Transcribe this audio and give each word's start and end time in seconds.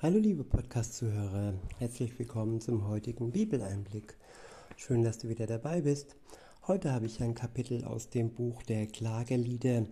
Hallo 0.00 0.18
liebe 0.20 0.44
Podcast-Zuhörer, 0.44 1.54
herzlich 1.80 2.16
willkommen 2.20 2.60
zum 2.60 2.86
heutigen 2.86 3.32
Bibeleinblick. 3.32 4.16
Schön, 4.76 5.02
dass 5.02 5.18
du 5.18 5.28
wieder 5.28 5.48
dabei 5.48 5.80
bist. 5.80 6.14
Heute 6.68 6.92
habe 6.92 7.06
ich 7.06 7.20
ein 7.20 7.34
Kapitel 7.34 7.84
aus 7.84 8.08
dem 8.08 8.30
Buch 8.30 8.62
der 8.62 8.86
Klagelieder. 8.86 9.86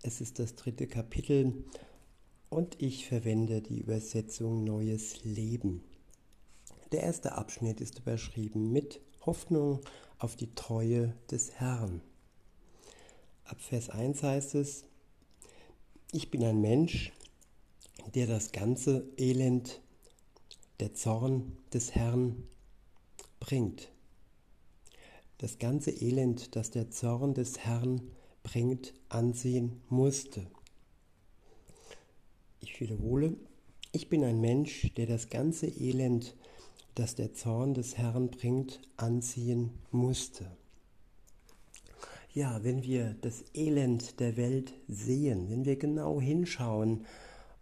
Es 0.00 0.20
ist 0.20 0.38
das 0.38 0.54
dritte 0.54 0.86
Kapitel 0.86 1.64
und 2.50 2.80
ich 2.80 3.08
verwende 3.08 3.60
die 3.60 3.80
Übersetzung 3.80 4.62
Neues 4.62 5.24
Leben. 5.24 5.82
Der 6.92 7.02
erste 7.02 7.32
Abschnitt 7.32 7.80
ist 7.80 7.98
überschrieben 7.98 8.70
mit 8.70 9.00
Hoffnung 9.26 9.80
auf 10.20 10.36
die 10.36 10.54
Treue 10.54 11.16
des 11.32 11.50
Herrn. 11.58 12.00
Ab 13.42 13.60
Vers 13.60 13.90
1 13.90 14.22
heißt 14.22 14.54
es, 14.54 14.84
ich 16.12 16.30
bin 16.30 16.44
ein 16.44 16.60
Mensch, 16.60 17.10
der 18.14 18.26
das 18.26 18.52
ganze 18.52 19.08
Elend, 19.16 19.80
der 20.80 20.94
Zorn 20.94 21.56
des 21.72 21.94
Herrn 21.94 22.44
bringt. 23.40 23.90
Das 25.38 25.58
ganze 25.58 25.90
Elend, 25.90 26.56
das 26.56 26.70
der 26.70 26.90
Zorn 26.90 27.34
des 27.34 27.58
Herrn 27.58 28.00
bringt, 28.42 28.94
ansehen 29.08 29.80
musste. 29.88 30.46
Ich 32.60 32.80
wiederhole, 32.80 33.36
ich 33.92 34.08
bin 34.08 34.24
ein 34.24 34.40
Mensch, 34.40 34.92
der 34.96 35.06
das 35.06 35.30
ganze 35.30 35.66
Elend, 35.66 36.34
das 36.94 37.14
der 37.14 37.34
Zorn 37.34 37.74
des 37.74 37.96
Herrn 37.96 38.30
bringt, 38.30 38.80
ansehen 38.96 39.70
musste. 39.90 40.50
Ja, 42.34 42.62
wenn 42.62 42.82
wir 42.82 43.16
das 43.20 43.44
Elend 43.54 44.20
der 44.20 44.36
Welt 44.36 44.72
sehen, 44.88 45.48
wenn 45.48 45.64
wir 45.64 45.76
genau 45.76 46.20
hinschauen 46.20 47.06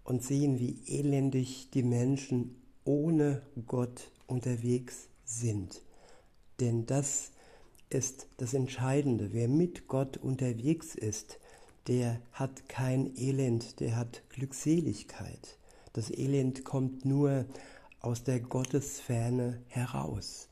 und 0.06 0.22
sehen, 0.22 0.58
wie 0.58 0.78
elendig 0.86 1.68
die 1.74 1.82
Menschen 1.82 2.54
ohne 2.84 3.42
Gott 3.66 4.10
unterwegs 4.26 5.08
sind. 5.24 5.82
Denn 6.60 6.86
das 6.86 7.32
ist 7.90 8.28
das 8.38 8.54
Entscheidende. 8.54 9.32
Wer 9.32 9.48
mit 9.48 9.88
Gott 9.88 10.16
unterwegs 10.16 10.94
ist, 10.94 11.38
der 11.88 12.20
hat 12.32 12.68
kein 12.68 13.16
Elend, 13.16 13.80
der 13.80 13.96
hat 13.96 14.22
Glückseligkeit. 14.30 15.58
Das 15.92 16.10
Elend 16.10 16.64
kommt 16.64 17.04
nur 17.04 17.44
aus 18.00 18.22
der 18.22 18.40
Gottesferne 18.40 19.60
heraus, 19.68 20.48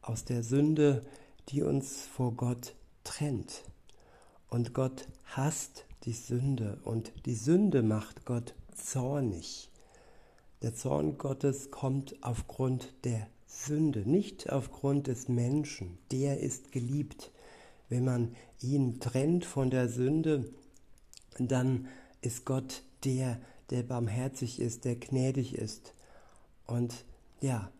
aus 0.00 0.24
der 0.24 0.42
Sünde, 0.42 1.02
die 1.50 1.62
uns 1.62 2.06
vor 2.06 2.32
Gott 2.32 2.74
trennt. 3.04 3.64
Und 4.48 4.72
Gott 4.72 5.08
hasst 5.24 5.84
die 6.04 6.12
Sünde 6.12 6.78
und 6.84 7.12
die 7.26 7.34
Sünde 7.34 7.82
macht 7.82 8.24
Gott 8.24 8.54
zornig. 8.86 9.70
Der 10.62 10.74
Zorn 10.74 11.18
Gottes 11.18 11.70
kommt 11.70 12.16
aufgrund 12.22 12.92
der 13.04 13.28
Sünde, 13.46 14.08
nicht 14.08 14.50
aufgrund 14.50 15.06
des 15.06 15.28
Menschen. 15.28 15.98
Der 16.10 16.40
ist 16.40 16.72
geliebt. 16.72 17.30
Wenn 17.88 18.04
man 18.04 18.34
ihn 18.60 19.00
trennt 19.00 19.44
von 19.44 19.70
der 19.70 19.88
Sünde, 19.88 20.50
dann 21.38 21.88
ist 22.20 22.44
Gott 22.44 22.82
der, 23.04 23.40
der 23.70 23.82
barmherzig 23.82 24.60
ist, 24.60 24.84
der 24.84 24.96
gnädig 24.96 25.54
ist. 25.54 25.94
Und 26.66 27.04
ja, 27.40 27.70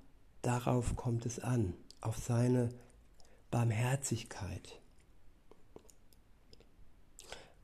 darauf 0.42 0.96
kommt 0.96 1.26
es 1.26 1.40
an, 1.40 1.74
auf 2.00 2.16
seine 2.16 2.70
Barmherzigkeit. 3.50 4.80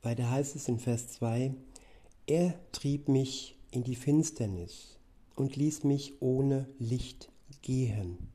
Weiter 0.01 0.29
heißt 0.29 0.55
es 0.55 0.67
in 0.67 0.79
Vers 0.79 1.07
2, 1.09 1.53
er 2.27 2.55
trieb 2.71 3.07
mich 3.07 3.57
in 3.71 3.83
die 3.83 3.95
Finsternis 3.95 4.97
und 5.35 5.55
ließ 5.55 5.83
mich 5.83 6.21
ohne 6.21 6.67
Licht 6.79 7.31
gehen. 7.61 8.31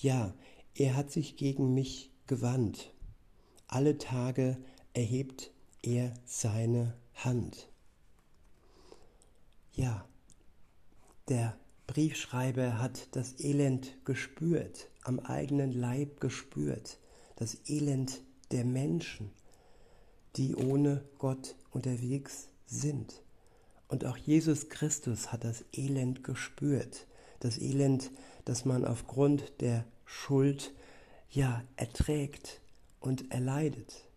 Ja, 0.00 0.34
er 0.74 0.94
hat 0.96 1.10
sich 1.10 1.36
gegen 1.36 1.74
mich 1.74 2.12
gewandt. 2.26 2.92
Alle 3.66 3.98
Tage 3.98 4.56
erhebt 4.92 5.50
er 5.82 6.14
seine 6.24 6.94
Hand. 7.14 7.68
Ja, 9.72 10.06
der 11.28 11.58
Briefschreiber 11.86 12.78
hat 12.78 13.08
das 13.16 13.40
Elend 13.40 13.96
gespürt, 14.04 14.88
am 15.02 15.18
eigenen 15.18 15.72
Leib 15.72 16.20
gespürt, 16.20 16.98
das 17.36 17.68
Elend 17.68 18.22
der 18.50 18.64
Menschen, 18.64 19.30
die 20.36 20.54
ohne 20.54 21.04
Gott 21.18 21.56
unterwegs 21.70 22.51
sind. 22.72 23.22
Und 23.88 24.04
auch 24.06 24.16
Jesus 24.16 24.68
Christus 24.68 25.32
hat 25.32 25.44
das 25.44 25.64
Elend 25.72 26.24
gespürt. 26.24 27.06
Das 27.40 27.58
Elend, 27.58 28.10
das 28.44 28.64
man 28.64 28.84
aufgrund 28.84 29.60
der 29.60 29.84
Schuld 30.06 30.72
ja 31.30 31.62
erträgt 31.76 32.60
und 33.00 33.30
erleidet. 33.30 34.08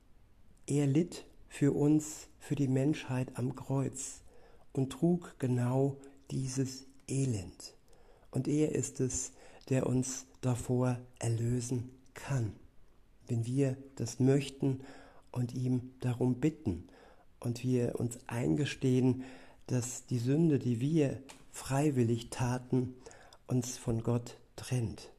Er 0.65 0.87
litt 0.87 1.25
für 1.49 1.73
uns, 1.73 2.27
für 2.39 2.55
die 2.55 2.67
Menschheit 2.67 3.37
am 3.37 3.55
Kreuz 3.55 4.21
und 4.73 4.91
trug 4.91 5.35
genau 5.39 5.97
dieses 6.31 6.85
Elend. 7.07 7.75
Und 8.31 8.47
er 8.47 8.73
ist 8.73 8.99
es, 8.99 9.31
der 9.69 9.87
uns 9.87 10.25
davor 10.41 10.99
erlösen 11.19 11.89
kann, 12.13 12.53
wenn 13.27 13.45
wir 13.45 13.77
das 13.95 14.19
möchten 14.19 14.81
und 15.31 15.53
ihm 15.53 15.93
darum 15.99 16.35
bitten 16.35 16.87
und 17.45 17.63
wir 17.63 17.99
uns 17.99 18.19
eingestehen, 18.27 19.23
dass 19.67 20.05
die 20.05 20.19
Sünde, 20.19 20.59
die 20.59 20.81
wir 20.81 21.21
freiwillig 21.51 22.29
taten, 22.29 22.95
uns 23.47 23.77
von 23.77 24.03
Gott 24.03 24.37
trennt. 24.55 25.11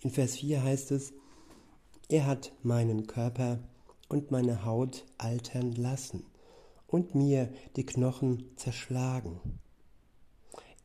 In 0.00 0.10
Vers 0.10 0.36
4 0.36 0.62
heißt 0.62 0.90
es, 0.90 1.12
er 2.08 2.26
hat 2.26 2.52
meinen 2.62 3.06
Körper 3.06 3.60
und 4.08 4.30
meine 4.30 4.64
Haut 4.64 5.04
altern 5.18 5.72
lassen 5.72 6.24
und 6.88 7.14
mir 7.14 7.52
die 7.76 7.86
Knochen 7.86 8.50
zerschlagen. 8.56 9.40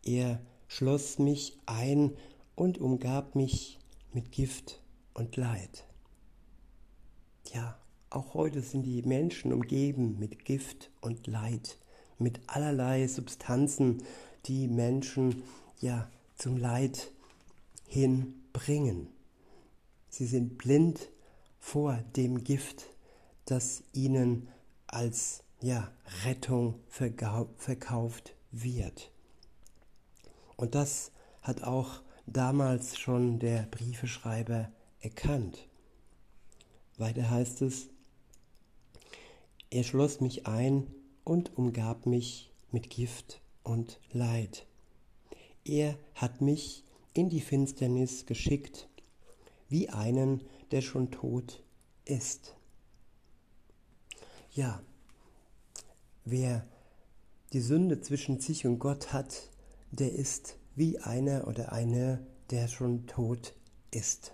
Er 0.03 0.39
schloss 0.67 1.17
mich 1.17 1.57
ein 1.65 2.15
und 2.55 2.77
umgab 2.77 3.35
mich 3.35 3.79
mit 4.13 4.31
Gift 4.31 4.81
und 5.13 5.35
Leid. 5.35 5.85
Ja, 7.53 7.77
auch 8.09 8.33
heute 8.33 8.61
sind 8.61 8.83
die 8.83 9.01
Menschen 9.03 9.51
umgeben 9.51 10.17
mit 10.19 10.45
Gift 10.45 10.89
und 11.01 11.27
Leid, 11.27 11.77
mit 12.17 12.39
allerlei 12.47 13.07
Substanzen, 13.07 14.03
die 14.45 14.67
Menschen 14.67 15.43
ja 15.79 16.09
zum 16.35 16.57
Leid 16.57 17.11
hinbringen. 17.85 19.07
Sie 20.09 20.25
sind 20.25 20.57
blind 20.57 21.09
vor 21.59 21.97
dem 22.15 22.43
Gift, 22.43 22.85
das 23.45 23.83
ihnen 23.93 24.47
als 24.87 25.43
ja, 25.61 25.91
Rettung 26.23 26.75
verkauft 26.87 28.35
wird. 28.51 29.11
Und 30.55 30.75
das 30.75 31.11
hat 31.41 31.63
auch 31.63 32.01
damals 32.25 32.97
schon 32.97 33.39
der 33.39 33.63
Briefeschreiber 33.63 34.71
erkannt. 34.99 35.67
Weiter 36.97 37.29
heißt 37.29 37.61
es, 37.61 37.89
er 39.69 39.83
schloss 39.83 40.21
mich 40.21 40.47
ein 40.47 40.87
und 41.23 41.57
umgab 41.57 42.05
mich 42.05 42.51
mit 42.71 42.89
Gift 42.89 43.41
und 43.63 43.99
Leid. 44.11 44.65
Er 45.65 45.97
hat 46.15 46.41
mich 46.41 46.83
in 47.13 47.29
die 47.29 47.41
Finsternis 47.41 48.25
geschickt, 48.25 48.87
wie 49.69 49.89
einen, 49.89 50.41
der 50.71 50.81
schon 50.81 51.11
tot 51.11 51.63
ist. 52.05 52.55
Ja, 54.51 54.81
wer 56.23 56.65
die 57.53 57.61
Sünde 57.61 58.01
zwischen 58.01 58.39
sich 58.39 58.65
und 58.65 58.79
Gott 58.79 59.13
hat, 59.13 59.49
der 59.91 60.13
ist 60.13 60.57
wie 60.75 60.99
einer 60.99 61.47
oder 61.47 61.71
eine, 61.71 62.25
der 62.49 62.67
schon 62.67 63.07
tot 63.07 63.53
ist. 63.91 64.33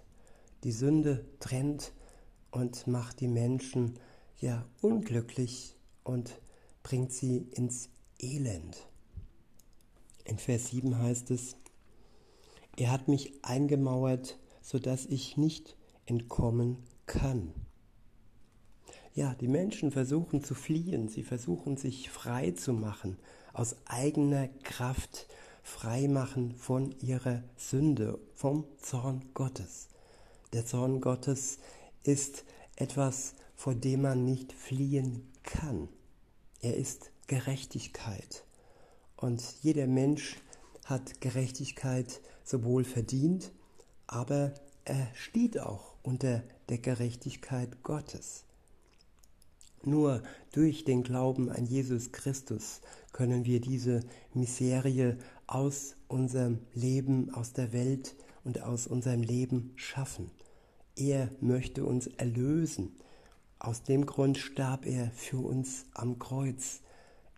Die 0.64 0.72
Sünde 0.72 1.26
trennt 1.40 1.94
und 2.52 2.88
macht 2.88 3.20
die 3.20 3.28
Menschen 3.28 4.00
ja 4.44 4.66
unglücklich 4.82 5.78
und 6.04 6.38
bringt 6.84 7.14
sie 7.14 7.48
ins 7.52 7.90
Elend. 8.20 8.78
In 10.26 10.38
Vers 10.38 10.68
7 10.68 10.98
heißt 10.98 11.32
es, 11.32 11.56
er 12.76 12.92
hat 12.92 13.08
mich 13.08 13.34
eingemauert, 13.44 14.38
sodass 14.62 15.06
ich 15.06 15.38
nicht 15.38 15.78
entkommen 16.06 16.78
kann. 17.06 17.54
Ja, 19.14 19.34
die 19.36 19.48
Menschen 19.48 19.92
versuchen 19.92 20.44
zu 20.44 20.56
fliehen, 20.56 21.08
sie 21.08 21.24
versuchen 21.24 21.78
sich 21.78 22.10
frei 22.10 22.52
zu 22.52 22.74
machen, 22.74 23.18
aus 23.54 23.78
eigener 23.86 24.50
Kraft 24.64 25.28
frei 25.62 26.10
machen 26.10 26.54
von 26.56 26.94
ihrer 27.00 27.44
Sünde, 27.56 28.20
vom 28.34 28.66
Zorn 28.82 29.24
Gottes. 29.34 29.88
Der 30.52 30.66
Zorn 30.66 31.00
Gottes 31.00 31.60
ist 32.04 32.44
etwas, 32.76 33.36
vor 33.64 33.76
dem 33.76 34.02
man 34.02 34.26
nicht 34.26 34.52
fliehen 34.52 35.24
kann. 35.44 35.88
Er 36.60 36.76
ist 36.76 37.12
Gerechtigkeit. 37.28 38.44
Und 39.16 39.42
jeder 39.62 39.88
Mensch 39.88 40.36
hat 40.84 41.22
Gerechtigkeit 41.22 42.20
sowohl 42.44 42.84
verdient, 42.84 43.54
aber 44.06 44.54
er 44.84 45.08
steht 45.14 45.62
auch 45.62 45.96
unter 46.04 46.44
der 46.68 46.80
Gerechtigkeit 46.80 47.84
Gottes. 47.84 48.44
Nur 49.86 50.24
durch 50.52 50.84
den 50.84 51.02
Glauben 51.02 51.50
an 51.50 51.66
Jesus 51.66 52.12
Christus 52.12 52.82
können 53.14 53.46
wir 53.46 53.62
diese 53.62 54.02
Miserie 54.34 55.18
aus 55.48 55.96
unserem 56.10 56.60
Leben, 56.74 57.34
aus 57.34 57.54
der 57.54 57.72
Welt 57.72 58.14
und 58.44 58.62
aus 58.62 58.88
unserem 58.88 59.22
Leben 59.22 59.72
schaffen. 59.78 60.32
Er 60.98 61.30
möchte 61.40 61.86
uns 61.86 62.08
erlösen. 62.08 62.98
Aus 63.64 63.82
dem 63.82 64.06
Grund 64.06 64.38
starb 64.38 64.86
er 64.86 65.10
für 65.12 65.38
uns 65.38 65.86
am 65.94 66.20
Kreuz. 66.20 66.82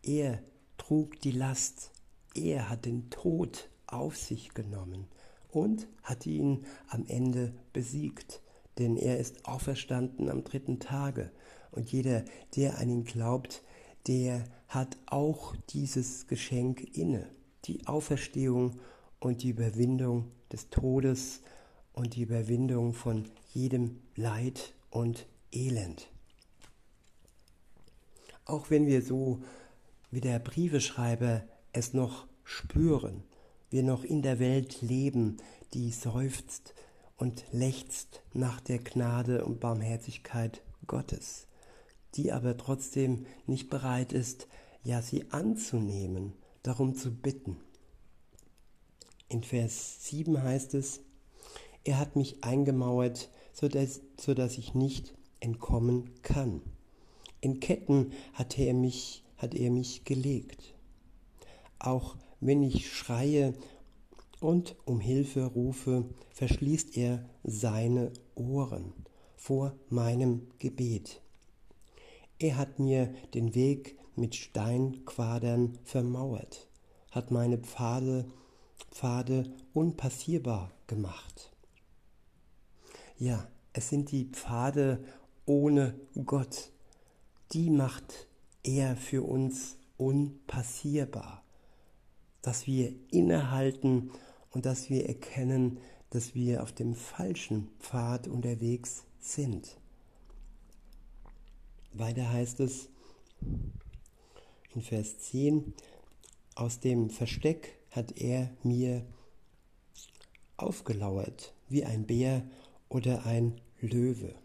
Er 0.01 0.41
trug 0.75 1.21
die 1.21 1.29
Last. 1.29 1.91
Er 2.33 2.67
hat 2.67 2.85
den 2.85 3.11
Tod 3.11 3.69
auf 3.85 4.17
sich 4.17 4.55
genommen 4.55 5.05
und 5.51 5.87
hat 6.01 6.25
ihn 6.25 6.65
am 6.87 7.05
Ende 7.05 7.53
besiegt, 7.73 8.41
denn 8.79 8.97
er 8.97 9.19
ist 9.19 9.45
auferstanden 9.45 10.31
am 10.31 10.43
dritten 10.43 10.79
Tage. 10.79 11.31
Und 11.69 11.91
jeder, 11.91 12.25
der 12.55 12.79
an 12.79 12.89
ihn 12.89 13.03
glaubt, 13.03 13.61
der 14.07 14.45
hat 14.67 14.97
auch 15.05 15.55
dieses 15.69 16.25
Geschenk 16.25 16.97
inne, 16.97 17.29
die 17.65 17.85
Auferstehung 17.85 18.79
und 19.19 19.43
die 19.43 19.49
Überwindung 19.49 20.31
des 20.51 20.71
Todes 20.71 21.41
und 21.93 22.15
die 22.15 22.23
Überwindung 22.23 22.93
von 22.93 23.25
jedem 23.53 24.01
Leid 24.15 24.73
und 24.89 25.27
Elend. 25.51 26.09
Auch 28.45 28.69
wenn 28.69 28.87
wir 28.87 29.01
so 29.01 29.41
wie 30.11 30.21
der 30.21 30.39
Briefeschreiber 30.39 31.43
es 31.73 31.93
noch 31.93 32.27
spüren, 32.43 33.23
wir 33.69 33.83
noch 33.83 34.03
in 34.03 34.21
der 34.21 34.39
Welt 34.39 34.81
leben, 34.81 35.37
die 35.73 35.91
seufzt 35.91 36.73
und 37.17 37.43
lechzt 37.51 38.21
nach 38.33 38.61
der 38.61 38.79
Gnade 38.79 39.43
und 39.43 39.59
Barmherzigkeit 39.59 40.61
Gottes 40.87 41.47
die 42.15 42.31
aber 42.31 42.57
trotzdem 42.57 43.25
nicht 43.45 43.69
bereit 43.69 44.13
ist, 44.13 44.47
ja 44.83 45.01
sie 45.01 45.31
anzunehmen, 45.31 46.33
darum 46.63 46.95
zu 46.95 47.13
bitten. 47.13 47.57
In 49.27 49.43
Vers 49.43 50.05
7 50.05 50.41
heißt 50.41 50.75
es, 50.75 51.01
er 51.83 51.99
hat 51.99 52.15
mich 52.15 52.43
eingemauert, 52.43 53.29
sodass, 53.53 54.01
ich 54.57 54.73
nicht 54.73 55.13
entkommen 55.39 56.09
kann. 56.21 56.61
In 57.45 57.59
Ketten 57.59 58.11
hat 58.33 58.57
er 58.57 58.73
mich, 58.73 59.23
hat 59.37 59.53
er 59.53 59.69
mich 59.69 60.03
gelegt. 60.03 60.73
Auch 61.77 62.15
wenn 62.39 62.63
ich 62.63 62.91
schreie 62.91 63.53
und 64.39 64.75
um 64.85 64.99
Hilfe 64.99 65.45
rufe, 65.45 66.05
verschließt 66.31 66.97
er 66.97 67.29
seine 67.43 68.11
Ohren 68.33 68.93
vor 69.35 69.75
meinem 69.89 70.47
Gebet. 70.57 71.21
Er 72.39 72.57
hat 72.57 72.79
mir 72.79 73.13
den 73.35 73.53
Weg 73.53 73.95
mit 74.15 74.33
Steinquadern 74.33 75.77
vermauert, 75.83 76.67
hat 77.11 77.29
meine 77.29 77.59
Pfade, 77.59 78.25
Pfade 78.89 79.53
unpassierbar 79.71 80.71
gemacht. 80.87 81.51
Ja, 83.19 83.47
es 83.71 83.89
sind 83.89 84.09
die 84.09 84.31
Pfade 84.31 85.03
ohne 85.45 85.93
Gott, 86.25 86.71
die 87.53 87.69
macht 87.69 88.27
er 88.63 88.95
für 88.95 89.23
uns 89.23 89.77
unpassierbar, 89.97 91.43
dass 92.41 92.67
wir 92.67 92.93
innehalten 93.11 94.11
und 94.51 94.65
dass 94.65 94.89
wir 94.89 95.07
erkennen, 95.07 95.79
dass 96.09 96.35
wir 96.35 96.63
auf 96.63 96.71
dem 96.71 96.95
falschen 96.95 97.67
Pfad 97.79 98.27
unterwegs 98.27 99.03
sind. 99.19 99.77
Weiter 101.93 102.31
heißt 102.31 102.59
es 102.59 102.89
in 104.73 104.81
Vers 104.81 105.19
10, 105.19 105.73
aus 106.55 106.79
dem 106.79 107.09
Versteck 107.09 107.77
hat 107.91 108.17
er 108.17 108.51
mir 108.63 109.05
aufgelauert 110.57 111.53
wie 111.69 111.85
ein 111.85 112.05
Bär 112.05 112.43
oder 112.89 113.25
ein 113.25 113.59
Löwe. 113.79 114.35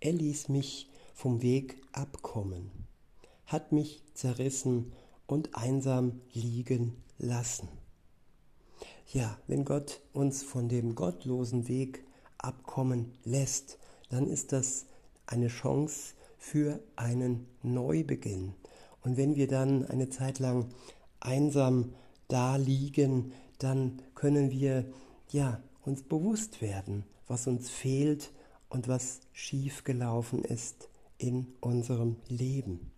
Er 0.00 0.12
ließ 0.12 0.48
mich 0.48 0.88
vom 1.18 1.42
Weg 1.42 1.82
abkommen, 1.90 2.70
hat 3.44 3.72
mich 3.72 4.04
zerrissen 4.14 4.92
und 5.26 5.56
einsam 5.56 6.20
liegen 6.32 7.02
lassen. 7.18 7.68
Ja, 9.12 9.36
wenn 9.48 9.64
Gott 9.64 10.00
uns 10.12 10.44
von 10.44 10.68
dem 10.68 10.94
gottlosen 10.94 11.66
Weg 11.66 12.04
abkommen 12.38 13.14
lässt, 13.24 13.80
dann 14.10 14.28
ist 14.28 14.52
das 14.52 14.86
eine 15.26 15.48
Chance, 15.48 16.14
für 16.38 16.78
einen 16.94 17.48
Neubeginn. 17.64 18.54
Und 19.02 19.16
wenn 19.16 19.34
wir 19.34 19.48
dann 19.48 19.84
eine 19.86 20.10
Zeit 20.10 20.38
lang 20.38 20.68
einsam 21.18 21.94
da 22.28 22.54
liegen, 22.54 23.32
dann 23.58 24.02
können 24.14 24.52
wir 24.52 24.84
ja 25.32 25.60
uns 25.84 26.04
bewusst 26.04 26.62
werden, 26.62 27.04
was 27.26 27.48
uns 27.48 27.68
fehlt 27.70 28.30
und 28.68 28.86
was 28.86 29.18
schief 29.32 29.82
gelaufen 29.82 30.44
ist 30.44 30.88
in 31.18 31.54
unserem 31.60 32.16
Leben. 32.28 32.90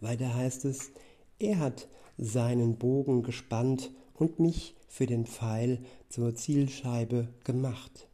Weiter 0.00 0.34
heißt 0.34 0.64
es, 0.64 0.90
er 1.38 1.58
hat 1.58 1.88
seinen 2.16 2.76
Bogen 2.76 3.22
gespannt 3.22 3.90
und 4.14 4.38
mich 4.40 4.74
für 4.88 5.06
den 5.06 5.26
Pfeil 5.26 5.84
zur 6.08 6.34
Zielscheibe 6.34 7.28
gemacht. 7.44 8.08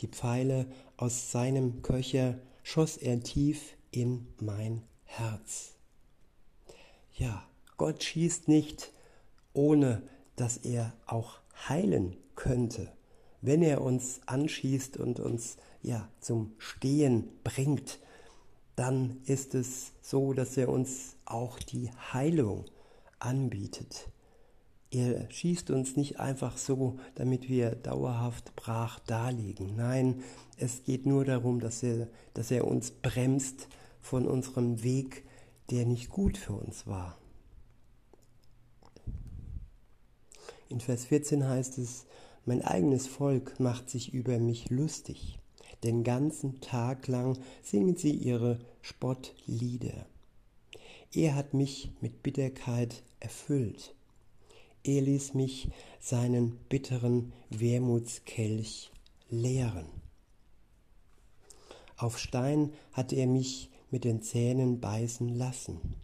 Die 0.00 0.08
Pfeile 0.08 0.66
aus 0.96 1.30
seinem 1.32 1.82
Köcher 1.82 2.38
schoss 2.62 2.96
er 2.96 3.20
tief 3.22 3.76
in 3.90 4.26
mein 4.40 4.82
Herz. 5.04 5.74
Ja, 7.14 7.42
Gott 7.76 8.04
schießt 8.04 8.48
nicht, 8.48 8.92
ohne 9.52 10.02
dass 10.36 10.58
er 10.58 10.92
auch 11.06 11.40
heilen 11.68 12.16
könnte. 12.36 12.92
Wenn 13.40 13.62
er 13.62 13.82
uns 13.82 14.20
anschießt 14.26 14.96
und 14.96 15.20
uns 15.20 15.56
ja 15.82 16.08
zum 16.20 16.52
Stehen 16.58 17.28
bringt, 17.44 18.00
dann 18.74 19.20
ist 19.24 19.54
es 19.54 19.92
so, 20.00 20.32
dass 20.32 20.56
er 20.56 20.68
uns 20.68 21.16
auch 21.24 21.58
die 21.58 21.90
Heilung 22.12 22.64
anbietet. 23.18 24.08
Er 24.90 25.30
schießt 25.30 25.70
uns 25.70 25.96
nicht 25.96 26.18
einfach 26.18 26.56
so, 26.56 26.98
damit 27.14 27.48
wir 27.48 27.74
dauerhaft 27.74 28.56
brach 28.56 29.00
daliegen. 29.00 29.76
Nein, 29.76 30.22
es 30.56 30.82
geht 30.84 31.04
nur 31.04 31.24
darum, 31.24 31.60
dass 31.60 31.82
er, 31.82 32.08
dass 32.34 32.50
er 32.50 32.66
uns 32.66 32.90
bremst 32.90 33.68
von 34.00 34.26
unserem 34.26 34.82
Weg, 34.82 35.24
der 35.70 35.84
nicht 35.84 36.08
gut 36.08 36.38
für 36.38 36.54
uns 36.54 36.86
war. 36.86 37.18
In 40.70 40.80
Vers 40.80 41.04
14 41.06 41.46
heißt 41.46 41.78
es, 41.78 42.06
mein 42.48 42.62
eigenes 42.62 43.06
Volk 43.06 43.60
macht 43.60 43.88
sich 43.88 44.12
über 44.12 44.38
mich 44.38 44.70
lustig. 44.70 45.38
Den 45.84 46.02
ganzen 46.02 46.60
Tag 46.60 47.06
lang 47.06 47.38
singen 47.62 47.96
sie 47.96 48.10
ihre 48.10 48.58
Spottlieder. 48.82 50.06
Er 51.14 51.36
hat 51.36 51.54
mich 51.54 51.92
mit 52.00 52.24
Bitterkeit 52.24 53.04
erfüllt 53.20 53.94
er 54.88 55.02
ließ 55.02 55.34
mich 55.34 55.68
seinen 56.00 56.56
bitteren 56.68 57.32
Wermutskelch 57.50 58.90
leeren. 59.28 59.86
Auf 61.96 62.18
Stein 62.18 62.72
hat 62.92 63.12
er 63.12 63.26
mich 63.26 63.70
mit 63.90 64.04
den 64.04 64.22
Zähnen 64.22 64.80
beißen 64.80 65.28
lassen. 65.28 65.96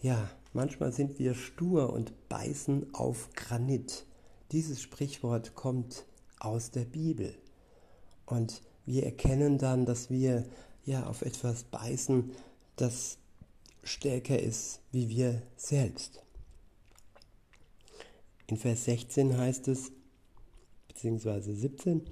Ja, 0.00 0.30
manchmal 0.52 0.92
sind 0.92 1.18
wir 1.18 1.34
stur 1.34 1.92
und 1.92 2.28
beißen 2.28 2.94
auf 2.94 3.30
Granit. 3.34 4.06
Dieses 4.54 4.80
Sprichwort 4.80 5.56
kommt 5.56 6.04
aus 6.38 6.70
der 6.70 6.84
Bibel. 6.84 7.34
Und 8.24 8.62
wir 8.86 9.02
erkennen 9.02 9.58
dann, 9.58 9.84
dass 9.84 10.10
wir 10.10 10.44
ja 10.84 11.06
auf 11.06 11.22
etwas 11.22 11.64
beißen, 11.64 12.30
das 12.76 13.18
stärker 13.82 14.38
ist 14.38 14.80
wie 14.92 15.08
wir 15.08 15.42
selbst. 15.56 16.22
In 18.46 18.56
Vers 18.56 18.84
16 18.84 19.36
heißt 19.36 19.66
es, 19.66 19.90
beziehungsweise 20.86 21.52
17 21.52 22.04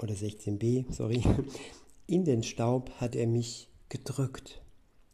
oder 0.00 0.14
16b, 0.14 0.92
sorry, 0.92 1.22
in 2.08 2.24
den 2.24 2.42
Staub 2.42 2.90
hat 3.00 3.14
er 3.14 3.28
mich 3.28 3.68
gedrückt. 3.88 4.60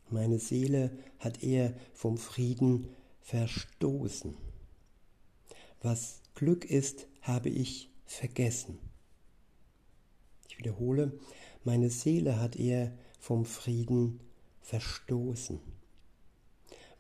Meine 0.09 0.39
Seele 0.39 0.97
hat 1.19 1.43
er 1.43 1.75
vom 1.93 2.17
Frieden 2.17 2.89
verstoßen. 3.21 4.48
Was 5.81 6.23
Glück 6.35 6.65
ist, 6.65 7.07
habe 7.23 7.49
ich 7.51 7.91
vergessen. 8.05 8.79
Ich 10.49 10.59
wiederhole, 10.59 11.13
meine 11.63 11.91
Seele 11.91 12.41
hat 12.41 12.57
er 12.57 12.93
vom 13.21 13.45
Frieden 13.45 14.19
verstoßen. 14.61 15.61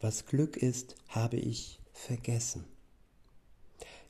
Was 0.00 0.26
Glück 0.26 0.56
ist, 0.56 0.94
habe 1.08 1.38
ich 1.38 1.80
vergessen. 1.92 2.64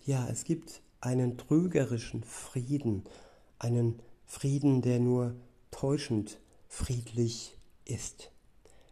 Ja, 0.04 0.28
es 0.28 0.44
gibt 0.44 0.82
einen 1.00 1.38
trügerischen 1.38 2.22
Frieden, 2.24 3.04
einen 3.58 4.00
Frieden, 4.26 4.82
der 4.82 5.00
nur 5.00 5.34
täuschend 5.70 6.40
friedlich 6.68 7.56
ist. 7.84 8.32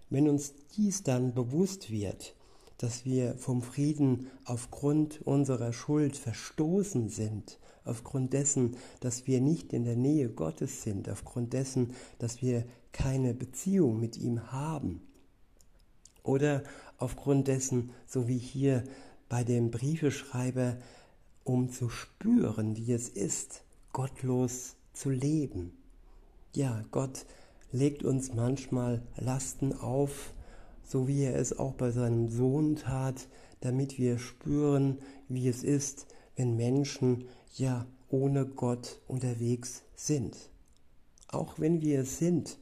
Wenn 0.08 0.28
uns 0.28 0.54
dies 0.76 1.02
dann 1.02 1.34
bewusst 1.34 1.90
wird, 1.90 2.35
dass 2.78 3.04
wir 3.04 3.34
vom 3.36 3.62
Frieden 3.62 4.26
aufgrund 4.44 5.22
unserer 5.22 5.72
Schuld 5.72 6.16
verstoßen 6.16 7.08
sind, 7.08 7.58
aufgrund 7.84 8.32
dessen, 8.32 8.76
dass 9.00 9.26
wir 9.26 9.40
nicht 9.40 9.72
in 9.72 9.84
der 9.84 9.96
Nähe 9.96 10.28
Gottes 10.28 10.82
sind, 10.82 11.08
aufgrund 11.08 11.52
dessen, 11.52 11.94
dass 12.18 12.42
wir 12.42 12.64
keine 12.92 13.34
Beziehung 13.34 14.00
mit 14.00 14.16
ihm 14.16 14.52
haben, 14.52 15.00
oder 16.26 16.64
aufgrund 16.98 17.48
dessen, 17.48 17.90
so 18.06 18.28
wie 18.28 18.38
hier 18.38 18.84
bei 19.28 19.44
dem 19.44 19.70
Briefeschreiber, 19.70 20.76
um 21.44 21.70
zu 21.70 21.88
spüren, 21.88 22.76
wie 22.76 22.92
es 22.92 23.08
ist, 23.08 23.62
gottlos 23.92 24.74
zu 24.92 25.10
leben. 25.10 25.76
Ja, 26.54 26.82
Gott 26.90 27.26
legt 27.70 28.02
uns 28.02 28.34
manchmal 28.34 29.02
Lasten 29.16 29.72
auf, 29.72 30.32
so 30.86 31.08
wie 31.08 31.24
er 31.24 31.36
es 31.36 31.58
auch 31.58 31.74
bei 31.74 31.90
seinem 31.90 32.28
Sohn 32.28 32.76
tat, 32.76 33.28
damit 33.60 33.98
wir 33.98 34.18
spüren, 34.18 34.98
wie 35.28 35.48
es 35.48 35.64
ist, 35.64 36.06
wenn 36.36 36.56
Menschen 36.56 37.24
ja 37.56 37.86
ohne 38.08 38.46
Gott 38.46 39.00
unterwegs 39.08 39.82
sind. 39.96 40.36
Auch 41.28 41.58
wenn 41.58 41.80
wir 41.80 42.00
es 42.00 42.18
sind, 42.18 42.58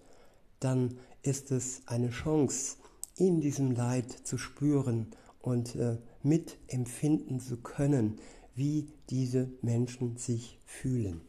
dann 0.59 0.97
ist 1.23 1.51
es 1.51 1.83
eine 1.87 2.11
Chance, 2.11 2.77
in 3.17 3.41
diesem 3.41 3.73
Leid 3.73 4.11
zu 4.11 4.39
spüren 4.39 5.09
und 5.41 5.77
äh, 5.77 5.99
mitempfinden 6.23 7.41
zu 7.41 7.59
können, 7.59 8.19
wie 8.55 8.89
diese 9.11 9.51
Menschen 9.61 10.17
sich 10.17 10.59
fühlen. 10.65 11.21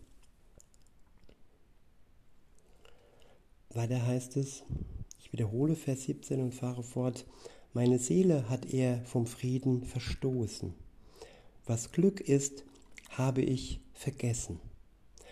Weiter 3.73 4.05
heißt 4.05 4.37
es, 4.37 4.63
wiederhole 5.35 5.75
Vers 5.75 6.03
17 6.03 6.39
und 6.39 6.53
fahre 6.53 6.81
fort, 6.81 7.25
meine 7.73 7.99
Seele 7.99 8.47
hat 8.49 8.73
er 8.73 9.03
vom 9.03 9.27
Frieden 9.27 9.83
verstoßen. 9.83 10.73
Was 11.65 11.91
Glück 11.91 12.21
ist, 12.21 12.63
habe 13.09 13.41
ich 13.41 13.81
vergessen. 13.91 14.61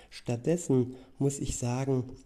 Stattdessen 0.10 0.96
muss 1.20 1.40
ich 1.40 1.58
sagen, 1.58 2.18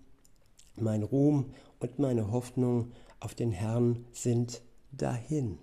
mein 0.75 1.03
Ruhm 1.03 1.53
und 1.79 1.99
meine 1.99 2.31
Hoffnung 2.31 2.93
auf 3.19 3.35
den 3.35 3.51
Herrn 3.51 4.07
sind 4.11 4.63
dahin. 4.91 5.59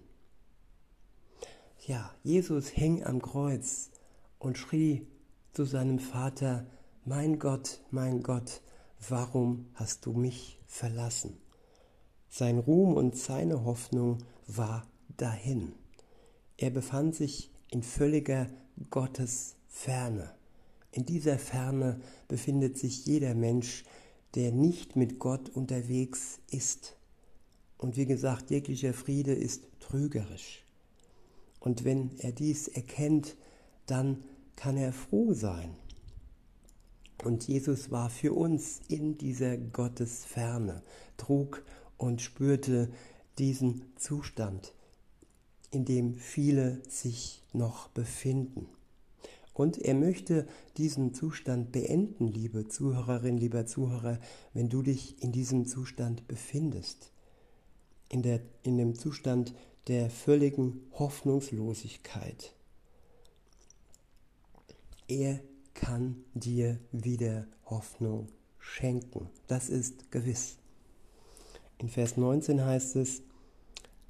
Ja, 1.85 2.15
Jesus 2.23 2.69
hing 2.69 3.03
am 3.03 3.23
Kreuz 3.23 3.91
und 4.39 4.57
schrie 4.57 5.09
zu 5.53 5.65
seinem 5.65 5.99
Vater, 5.99 6.65
mein 7.05 7.41
Gott, 7.41 7.81
mein 7.91 8.23
Gott, 8.23 8.61
warum 9.09 9.67
hast 9.75 10.07
du 10.07 10.13
mich 10.13 10.61
verlassen? 10.69 11.44
Sein 12.37 12.59
Ruhm 12.59 12.95
und 12.95 13.17
seine 13.17 13.65
Hoffnung 13.65 14.19
war 14.49 14.89
dahin. 15.19 15.71
Er 16.57 16.71
befand 16.71 17.15
sich 17.15 17.49
in 17.71 17.85
völliger 17.85 18.49
Gottesferne. 18.91 20.35
In 20.91 21.07
dieser 21.07 21.39
Ferne 21.39 22.01
befindet 22.27 22.77
sich 22.77 23.07
jeder 23.07 23.37
Mensch, 23.37 23.85
der 24.35 24.51
nicht 24.51 24.97
mit 24.97 25.21
Gott 25.21 25.49
unterwegs 25.49 26.41
ist. 26.51 26.97
Und 27.79 27.97
wie 27.97 28.07
gesagt, 28.07 28.51
jeglicher 28.51 28.95
Friede 28.95 29.33
ist 29.33 29.63
trügerisch. 29.79 30.65
Und 31.61 31.85
wenn 31.85 32.19
er 32.19 32.33
dies 32.33 32.67
erkennt, 32.67 33.37
dann 33.87 34.25
kann 34.57 34.77
er 34.77 34.93
froh 34.93 35.35
sein. 35.35 35.77
Und 37.23 37.47
Jesus 37.47 37.93
war 37.93 38.11
für 38.11 38.33
uns 38.33 38.81
in 38.89 39.19
dieser 39.19 39.57
Gottesferne, 39.57 40.83
trug 41.17 41.63
und 41.99 42.23
spürte 42.23 42.91
diesen 43.39 43.83
Zustand, 43.97 44.73
in 45.71 45.85
dem 45.85 46.15
viele 46.15 46.81
sich 46.89 47.43
noch 47.53 47.89
befinden. 47.89 48.67
Und 49.53 49.79
er 49.79 49.95
möchte 49.95 50.49
diesen 50.77 51.15
Zustand 51.15 51.71
beenden, 51.71 52.27
liebe 52.27 52.67
Zuhörerin, 52.67 53.39
lieber 53.39 53.67
Zuhörer, 53.67 54.19
wenn 54.53 54.69
du 54.69 54.83
dich 54.83 55.23
in 55.23 55.31
diesem 55.31 55.67
Zustand 55.67 56.27
befindest. 56.27 57.11
In, 58.09 58.23
der, 58.23 58.41
in 58.65 58.77
dem 58.77 58.97
Zustand 58.97 59.55
der 59.87 60.11
völligen 60.11 60.81
Hoffnungslosigkeit. 60.93 62.53
Er 65.07 65.41
kann 65.75 66.25
dir 66.35 66.79
wieder 66.91 67.47
Hoffnung 67.67 68.29
schenken. 68.59 69.29
Das 69.47 69.69
ist 69.69 70.11
gewiss. 70.11 70.57
In 71.79 71.89
Vers 71.89 72.17
19 72.17 72.65
heißt 72.65 72.97
es, 72.97 73.23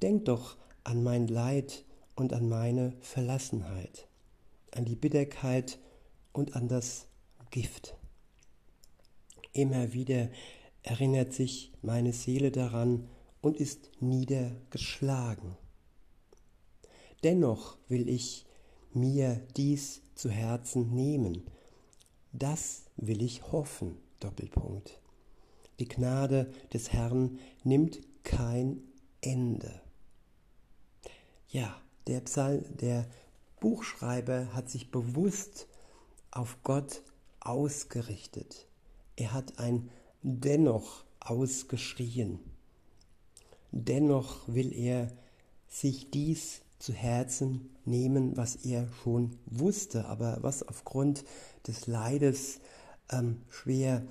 Denk 0.01 0.25
doch 0.25 0.57
an 0.83 1.03
mein 1.03 1.27
Leid 1.27 1.85
und 2.15 2.33
an 2.33 2.47
meine 2.47 2.93
Verlassenheit, 3.01 4.07
an 4.71 4.85
die 4.85 4.95
Bitterkeit 4.95 5.79
und 6.31 6.55
an 6.55 6.67
das 6.67 7.07
Gift. 7.49 7.95
Immer 9.53 9.93
wieder 9.93 10.29
erinnert 10.83 11.33
sich 11.33 11.71
meine 11.81 12.13
Seele 12.13 12.51
daran 12.51 13.07
und 13.41 13.57
ist 13.57 13.89
niedergeschlagen. 13.99 15.55
Dennoch 17.23 17.77
will 17.87 18.09
ich 18.09 18.45
mir 18.93 19.41
dies 19.55 20.01
zu 20.15 20.29
Herzen 20.29 20.93
nehmen. 20.93 21.43
Das 22.33 22.83
will 22.97 23.21
ich 23.21 23.51
hoffen. 23.51 23.97
Doppelpunkt. 24.19 24.99
Die 25.79 25.87
Gnade 25.87 26.51
des 26.73 26.93
Herrn 26.93 27.39
nimmt 27.63 28.01
kein 28.23 28.81
Ende. 29.21 29.81
Ja, 31.49 31.75
der 32.07 32.21
Psalm, 32.21 32.63
der 32.77 33.05
Buchschreiber 33.59 34.53
hat 34.53 34.69
sich 34.69 34.91
bewusst 34.91 35.67
auf 36.31 36.57
Gott 36.63 37.01
ausgerichtet. 37.39 38.67
Er 39.15 39.33
hat 39.33 39.59
ein 39.59 39.89
Dennoch 40.21 41.05
ausgeschrien. 41.19 42.39
Dennoch 43.71 44.47
will 44.47 44.73
er 44.73 45.11
sich 45.67 46.09
dies 46.09 46.61
zu 46.79 46.93
Herzen 46.93 47.69
nehmen, 47.85 48.37
was 48.37 48.55
er 48.57 48.87
schon 49.03 49.37
wusste, 49.45 50.05
aber 50.05 50.37
was 50.41 50.67
aufgrund 50.67 51.23
des 51.67 51.87
Leides 51.87 52.59
ähm, 53.11 53.41
schwer 53.49 54.05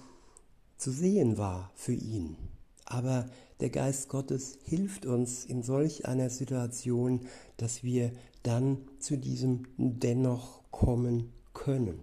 zu 0.84 0.90
sehen 0.90 1.38
war 1.38 1.70
für 1.74 1.94
ihn. 1.94 2.36
Aber 2.84 3.30
der 3.60 3.70
Geist 3.70 4.10
Gottes 4.10 4.58
hilft 4.64 5.06
uns 5.06 5.46
in 5.46 5.62
solch 5.62 6.04
einer 6.04 6.28
Situation, 6.28 7.20
dass 7.56 7.82
wir 7.82 8.12
dann 8.42 8.76
zu 8.98 9.16
diesem 9.16 9.66
dennoch 9.78 10.60
kommen 10.70 11.32
können 11.54 12.00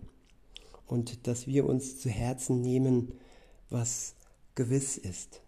und 0.87 1.27
dass 1.27 1.45
wir 1.45 1.67
uns 1.67 1.99
zu 1.99 2.09
Herzen 2.09 2.61
nehmen, 2.61 3.13
was 3.69 4.15
gewiss 4.55 4.97
ist. 4.97 5.43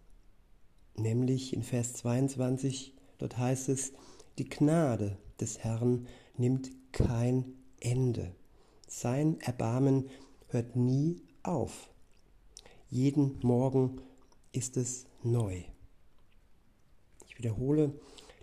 Nämlich 0.95 1.55
in 1.55 1.63
Vers 1.63 1.93
22, 1.93 2.93
dort 3.17 3.39
heißt 3.39 3.69
es, 3.69 3.93
die 4.37 4.47
Gnade 4.47 5.17
des 5.41 5.57
Herrn 5.57 6.05
nimmt 6.37 6.69
kein 6.91 7.45
Ende. 7.79 8.35
Sein 8.87 9.41
Erbarmen 9.41 10.11
hört 10.49 10.75
nie 10.75 11.23
auf. 11.41 11.89
Jeden 12.95 13.39
Morgen 13.41 14.01
ist 14.51 14.77
es 14.77 15.07
neu. 15.23 15.63
Ich 17.25 17.39
wiederhole, 17.39 17.91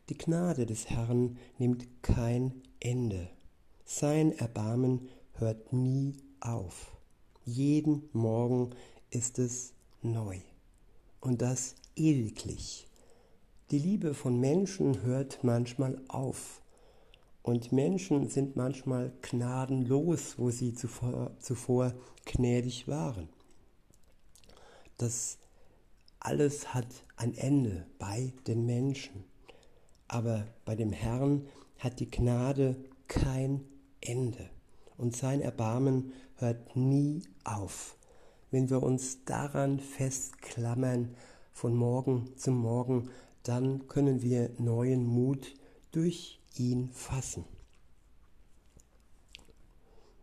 die 0.08 0.18
Gnade 0.18 0.66
des 0.66 0.90
Herrn 0.90 1.38
nimmt 1.58 1.86
kein 2.02 2.60
Ende. 2.80 3.30
Sein 3.84 4.32
Erbarmen 4.32 5.08
hört 5.34 5.72
nie 5.72 6.16
auf. 6.40 6.96
Jeden 7.44 8.08
Morgen 8.12 8.70
ist 9.10 9.38
es 9.38 9.72
neu. 10.02 10.38
Und 11.20 11.42
das 11.42 11.76
ewiglich. 11.94 12.88
Die 13.70 13.78
Liebe 13.78 14.14
von 14.14 14.40
Menschen 14.40 15.02
hört 15.02 15.44
manchmal 15.44 16.02
auf. 16.08 16.60
Und 17.44 17.70
Menschen 17.70 18.28
sind 18.28 18.56
manchmal 18.56 19.12
gnadenlos, 19.22 20.40
wo 20.40 20.50
sie 20.50 20.74
zuvor, 20.74 21.36
zuvor 21.38 21.94
gnädig 22.24 22.88
waren. 22.88 23.28
Das 25.00 25.38
alles 26.18 26.74
hat 26.74 26.86
ein 27.16 27.34
Ende 27.34 27.86
bei 27.98 28.34
den 28.46 28.66
Menschen. 28.66 29.24
Aber 30.08 30.46
bei 30.66 30.76
dem 30.76 30.92
Herrn 30.92 31.46
hat 31.78 32.00
die 32.00 32.10
Gnade 32.10 32.76
kein 33.08 33.64
Ende. 34.02 34.50
Und 34.98 35.16
sein 35.16 35.40
Erbarmen 35.40 36.12
hört 36.36 36.76
nie 36.76 37.22
auf. 37.44 37.96
Wenn 38.50 38.68
wir 38.68 38.82
uns 38.82 39.24
daran 39.24 39.80
festklammern, 39.80 41.16
von 41.54 41.74
Morgen 41.74 42.36
zu 42.36 42.50
Morgen, 42.50 43.08
dann 43.42 43.88
können 43.88 44.20
wir 44.20 44.50
neuen 44.58 45.06
Mut 45.06 45.54
durch 45.92 46.42
ihn 46.56 46.90
fassen. 46.92 47.46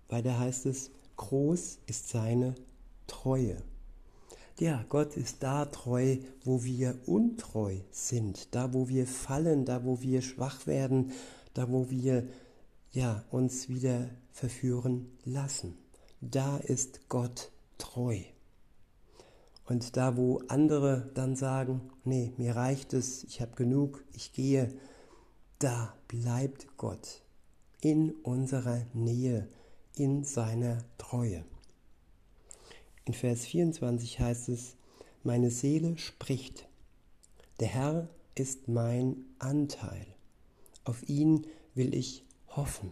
Weiter 0.08 0.38
heißt 0.38 0.68
es, 0.68 0.92
groß 1.16 1.80
ist 1.88 2.10
seine 2.10 2.54
Treue. 3.08 3.58
Ja, 4.60 4.84
Gott 4.90 5.18
ist 5.18 5.44
da 5.44 5.66
treu, 5.66 6.18
wo 6.44 6.64
wir 6.64 6.98
untreu 7.06 7.78
sind, 7.92 8.56
da 8.56 8.74
wo 8.74 8.88
wir 8.90 9.06
fallen, 9.06 9.66
da 9.66 9.86
wo 9.86 10.02
wir 10.02 10.24
schwach 10.24 10.66
werden, 10.66 11.12
da 11.54 11.72
wo 11.72 11.92
wir 11.92 12.28
ja 12.92 13.24
uns 13.30 13.70
wieder 13.70 14.10
verführen 14.32 15.12
lassen. 15.26 15.78
Da 16.22 16.58
ist 16.58 17.08
Gott 17.08 17.52
treu. 17.78 18.18
Und 19.66 19.96
da, 19.96 20.18
wo 20.18 20.42
andere 20.48 21.12
dann 21.14 21.36
sagen, 21.36 21.92
nee, 22.04 22.34
mir 22.38 22.56
reicht 22.56 22.94
es, 22.94 23.26
ich 23.26 23.42
habe 23.42 23.56
genug, 23.56 24.04
ich 24.14 24.34
gehe, 24.34 24.74
da 25.60 25.94
bleibt 26.08 26.78
Gott 26.78 27.22
in 27.82 28.12
unserer 28.12 28.88
Nähe, 28.94 29.50
in 29.94 30.24
seiner 30.24 30.84
Treue. 30.98 31.44
In 33.08 33.14
Vers 33.14 33.46
24 33.46 34.20
heißt 34.20 34.50
es, 34.50 34.76
meine 35.24 35.50
Seele 35.50 35.98
spricht, 35.98 36.68
der 37.62 37.70
Herr 37.70 38.10
ist 38.36 38.68
mein 38.68 39.24
Anteil, 39.40 40.06
auf 40.84 41.08
ihn 41.08 41.48
will 41.74 41.96
ich 41.96 42.26
hoffen. 42.50 42.92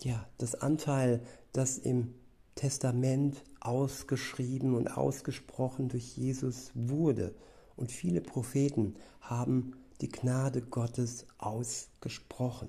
Ja, 0.00 0.28
das 0.38 0.56
Anteil, 0.56 1.22
das 1.52 1.78
im 1.78 2.14
Testament 2.56 3.44
ausgeschrieben 3.60 4.74
und 4.74 4.88
ausgesprochen 4.88 5.88
durch 5.88 6.16
Jesus 6.16 6.72
wurde. 6.74 7.36
Und 7.76 7.92
viele 7.92 8.20
Propheten 8.20 8.96
haben 9.20 9.76
die 10.00 10.08
Gnade 10.08 10.62
Gottes 10.62 11.28
ausgesprochen. 11.38 12.68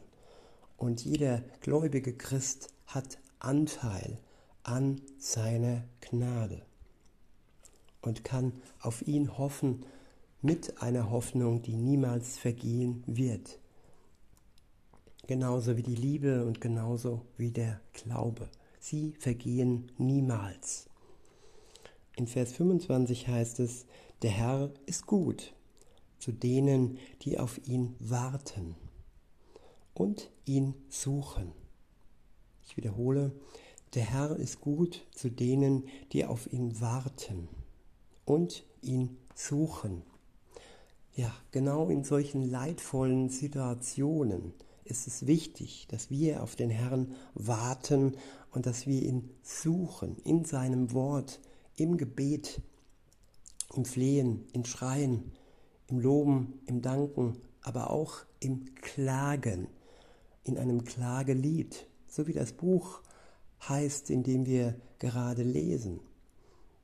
Und 0.77 1.03
jeder 1.03 1.41
gläubige 1.61 2.15
Christ 2.15 2.71
hat 2.85 3.17
Anteil 3.39 4.19
an 4.63 5.01
seiner 5.17 5.83
Gnade 6.01 6.61
und 8.01 8.23
kann 8.23 8.53
auf 8.81 9.05
ihn 9.07 9.37
hoffen 9.37 9.85
mit 10.41 10.81
einer 10.81 11.09
Hoffnung, 11.09 11.61
die 11.61 11.75
niemals 11.75 12.37
vergehen 12.37 13.03
wird. 13.05 13.59
Genauso 15.27 15.77
wie 15.77 15.83
die 15.83 15.95
Liebe 15.95 16.45
und 16.45 16.59
genauso 16.59 17.21
wie 17.37 17.51
der 17.51 17.79
Glaube 17.93 18.49
sie 18.83 19.13
vergehen 19.17 19.91
niemals. 19.97 20.89
In 22.17 22.27
Vers 22.27 22.53
25 22.53 23.27
heißt 23.27 23.59
es, 23.61 23.85
der 24.21 24.31
Herr 24.31 24.71
ist 24.85 25.07
gut 25.07 25.53
zu 26.19 26.31
denen, 26.31 26.99
die 27.21 27.39
auf 27.39 27.65
ihn 27.67 27.95
warten 27.99 28.75
und 29.93 30.29
ihn 30.45 30.73
suchen. 30.89 31.51
Ich 32.65 32.77
wiederhole, 32.77 33.31
der 33.95 34.03
Herr 34.03 34.35
ist 34.37 34.61
gut 34.61 35.05
zu 35.13 35.29
denen, 35.29 35.87
die 36.11 36.25
auf 36.25 36.51
ihn 36.51 36.79
warten 36.81 37.47
und 38.25 38.63
ihn 38.81 39.17
suchen. 39.35 40.03
Ja, 41.15 41.31
genau 41.51 41.89
in 41.89 42.03
solchen 42.03 42.41
leidvollen 42.41 43.29
Situationen 43.29 44.53
ist 44.83 45.07
es 45.07 45.27
wichtig, 45.27 45.87
dass 45.89 46.09
wir 46.09 46.41
auf 46.43 46.55
den 46.55 46.69
Herrn 46.69 47.13
warten 47.35 48.17
und 48.51 48.65
dass 48.65 48.87
wir 48.87 49.01
ihn 49.01 49.29
suchen 49.43 50.17
in 50.23 50.43
seinem 50.43 50.91
Wort, 50.91 51.39
im 51.75 51.97
Gebet, 51.97 52.61
im 53.75 53.85
Flehen, 53.85 54.45
im 54.53 54.65
Schreien, 54.65 55.31
im 55.87 55.99
Loben, 55.99 56.59
im 56.65 56.81
Danken, 56.81 57.37
aber 57.61 57.91
auch 57.91 58.17
im 58.39 58.73
Klagen, 58.75 59.67
in 60.43 60.57
einem 60.57 60.83
Klagelied, 60.83 61.87
so 62.07 62.27
wie 62.27 62.33
das 62.33 62.53
Buch 62.53 63.01
heißt, 63.69 64.09
in 64.09 64.23
dem 64.23 64.45
wir 64.45 64.75
gerade 64.99 65.43
lesen. 65.43 65.99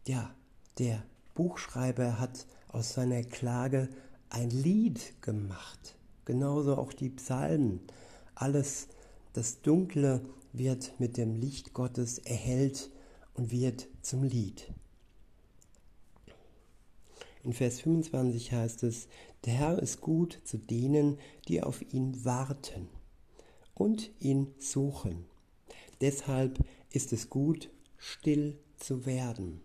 Ja, 0.07 0.33
der 0.77 1.03
Buchschreiber 1.35 2.19
hat 2.19 2.45
aus 2.69 2.93
seiner 2.93 3.23
Klage 3.23 3.89
ein 4.29 4.49
Lied 4.49 5.21
gemacht 5.21 5.95
genauso 6.29 6.77
auch 6.77 6.93
die 6.93 7.09
Psalmen. 7.09 7.79
Alles, 8.35 8.87
das 9.33 9.63
Dunkle 9.63 10.21
wird 10.53 10.93
mit 10.99 11.17
dem 11.17 11.33
Licht 11.33 11.73
Gottes 11.73 12.19
erhellt 12.19 12.91
und 13.33 13.49
wird 13.49 13.87
zum 14.03 14.21
Lied. 14.21 14.71
In 17.43 17.53
Vers 17.53 17.81
25 17.81 18.51
heißt 18.51 18.83
es, 18.83 19.07
der 19.45 19.53
Herr 19.53 19.79
ist 19.79 20.01
gut 20.01 20.39
zu 20.43 20.59
denen, 20.59 21.17
die 21.47 21.63
auf 21.63 21.81
ihn 21.93 22.23
warten 22.23 22.89
und 23.73 24.11
ihn 24.19 24.53
suchen. 24.59 25.25
Deshalb 26.01 26.59
ist 26.91 27.13
es 27.13 27.29
gut, 27.29 27.69
still 27.97 28.57
zu 28.77 29.05
werden 29.05 29.61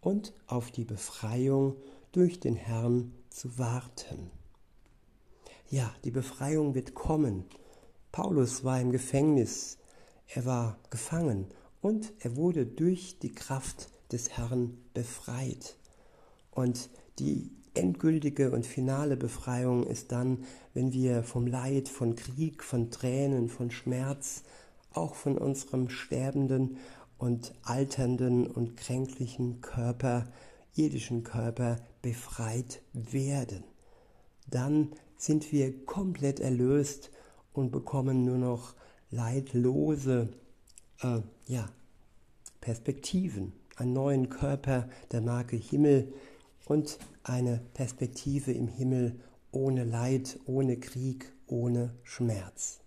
und 0.00 0.34
auf 0.46 0.70
die 0.70 0.84
Befreiung 0.84 1.76
durch 2.12 2.38
den 2.38 2.56
Herrn 2.56 3.12
zu 3.30 3.58
warten. 3.58 4.30
Ja, 5.70 5.92
die 6.04 6.10
Befreiung 6.10 6.74
wird 6.74 6.94
kommen. 6.94 7.44
Paulus 8.12 8.62
war 8.62 8.80
im 8.80 8.92
Gefängnis, 8.92 9.78
er 10.28 10.44
war 10.44 10.78
gefangen 10.90 11.46
und 11.80 12.12
er 12.20 12.36
wurde 12.36 12.66
durch 12.66 13.18
die 13.18 13.32
Kraft 13.32 13.88
des 14.12 14.30
Herrn 14.36 14.78
befreit. 14.92 15.76
Und 16.50 16.90
die 17.18 17.50
endgültige 17.74 18.52
und 18.52 18.66
finale 18.66 19.16
Befreiung 19.16 19.84
ist 19.84 20.12
dann, 20.12 20.44
wenn 20.74 20.92
wir 20.92 21.24
vom 21.24 21.46
Leid, 21.46 21.88
von 21.88 22.14
Krieg, 22.14 22.62
von 22.62 22.90
Tränen, 22.90 23.48
von 23.48 23.70
Schmerz, 23.70 24.44
auch 24.94 25.14
von 25.14 25.38
unserem 25.38 25.88
sterbenden 25.88 26.78
und 27.18 27.54
alternden 27.62 28.46
und 28.46 28.76
kränklichen 28.76 29.60
Körper, 29.60 30.26
irdischen 30.74 31.22
Körper 31.22 31.76
befreit 32.02 32.82
werden. 32.92 33.64
Dann 34.48 34.92
sind 35.16 35.52
wir 35.52 35.84
komplett 35.86 36.40
erlöst 36.40 37.10
und 37.52 37.70
bekommen 37.70 38.24
nur 38.24 38.38
noch 38.38 38.74
leidlose 39.10 40.28
äh, 41.00 41.20
ja, 41.46 41.68
Perspektiven, 42.60 43.52
einen 43.76 43.92
neuen 43.92 44.28
Körper 44.28 44.88
der 45.12 45.20
Marke 45.20 45.56
Himmel 45.56 46.12
und 46.66 46.98
eine 47.22 47.60
Perspektive 47.74 48.52
im 48.52 48.68
Himmel 48.68 49.20
ohne 49.52 49.84
Leid, 49.84 50.38
ohne 50.46 50.78
Krieg, 50.78 51.32
ohne 51.46 51.94
Schmerz. 52.02 52.83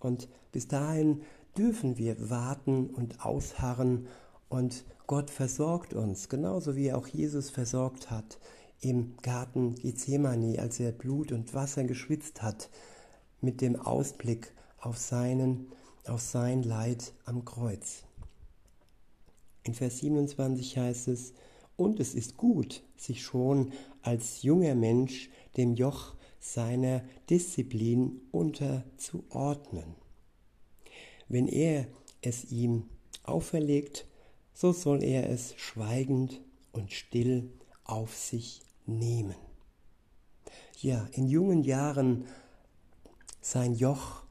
Und 0.00 0.28
bis 0.52 0.66
dahin 0.66 1.22
dürfen 1.56 1.98
wir 1.98 2.30
warten 2.30 2.90
und 2.90 3.24
ausharren 3.24 4.06
und 4.48 4.84
Gott 5.06 5.30
versorgt 5.30 5.94
uns, 5.94 6.28
genauso 6.28 6.76
wie 6.76 6.92
auch 6.92 7.06
Jesus 7.06 7.50
versorgt 7.50 8.10
hat 8.10 8.38
im 8.80 9.16
Garten 9.22 9.74
Gethsemane, 9.74 10.58
als 10.58 10.80
er 10.80 10.92
Blut 10.92 11.32
und 11.32 11.54
Wasser 11.54 11.84
geschwitzt 11.84 12.42
hat, 12.42 12.70
mit 13.40 13.60
dem 13.60 13.76
Ausblick 13.76 14.52
auf, 14.78 14.96
seinen, 14.98 15.66
auf 16.06 16.20
sein 16.20 16.62
Leid 16.62 17.12
am 17.24 17.44
Kreuz. 17.44 18.04
In 19.62 19.74
Vers 19.74 19.98
27 19.98 20.78
heißt 20.78 21.08
es, 21.08 21.34
und 21.76 22.00
es 22.00 22.14
ist 22.14 22.36
gut, 22.36 22.82
sich 22.96 23.22
schon 23.22 23.72
als 24.02 24.42
junger 24.42 24.74
Mensch 24.74 25.30
dem 25.56 25.74
Joch 25.74 26.14
seiner 26.40 27.02
Disziplin 27.28 28.22
unterzuordnen. 28.32 29.94
Wenn 31.28 31.46
er 31.46 31.86
es 32.22 32.50
ihm 32.50 32.88
auferlegt, 33.22 34.06
so 34.52 34.72
soll 34.72 35.04
er 35.04 35.30
es 35.30 35.54
schweigend 35.56 36.40
und 36.72 36.92
still 36.92 37.50
auf 37.84 38.16
sich 38.16 38.62
nehmen. 38.86 39.36
Ja, 40.80 41.06
in 41.12 41.28
jungen 41.28 41.62
Jahren 41.62 42.24
sein 43.40 43.74
Joch 43.74 44.22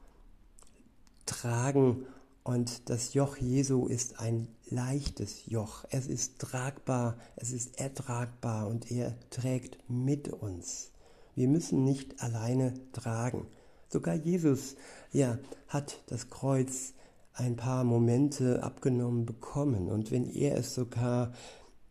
tragen 1.26 2.06
und 2.42 2.88
das 2.90 3.14
Joch 3.14 3.36
Jesu 3.36 3.86
ist 3.86 4.18
ein 4.18 4.48
leichtes 4.68 5.46
Joch. 5.46 5.84
Es 5.90 6.06
ist 6.06 6.38
tragbar, 6.38 7.16
es 7.36 7.52
ist 7.52 7.78
ertragbar 7.78 8.66
und 8.66 8.90
er 8.90 9.14
trägt 9.30 9.78
mit 9.88 10.28
uns. 10.28 10.90
Wir 11.34 11.48
müssen 11.48 11.84
nicht 11.84 12.22
alleine 12.22 12.74
tragen. 12.92 13.46
Sogar 13.88 14.14
Jesus, 14.14 14.76
ja, 15.12 15.38
hat 15.68 16.02
das 16.06 16.30
Kreuz 16.30 16.94
ein 17.32 17.56
paar 17.56 17.84
Momente 17.84 18.62
abgenommen 18.62 19.26
bekommen 19.26 19.88
und 19.88 20.10
wenn 20.10 20.28
er 20.28 20.56
es 20.56 20.74
sogar 20.74 21.32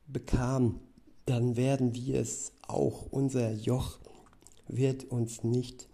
bekam, 0.08 0.80
dann 1.26 1.56
werden 1.56 1.94
wir 1.94 2.20
es 2.20 2.54
auch, 2.68 3.08
unser 3.12 3.52
Joch 3.52 4.00
wird 4.68 5.06
uns 5.06 5.44
nicht 5.44 5.88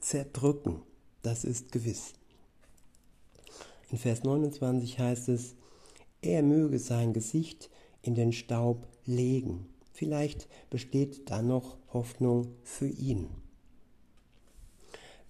zerdrücken. 0.00 0.82
Das 1.22 1.44
ist 1.44 1.72
gewiss. 1.72 2.14
In 3.90 3.98
Vers 3.98 4.24
29 4.24 4.98
heißt 4.98 5.28
es, 5.28 5.54
er 6.20 6.42
möge 6.42 6.78
sein 6.78 7.12
Gesicht 7.12 7.70
in 8.02 8.14
den 8.14 8.32
Staub 8.32 8.86
legen. 9.04 9.66
Vielleicht 9.92 10.48
besteht 10.70 11.30
da 11.30 11.42
noch 11.42 11.78
Hoffnung 11.94 12.48
für 12.62 12.88
ihn. 12.88 13.28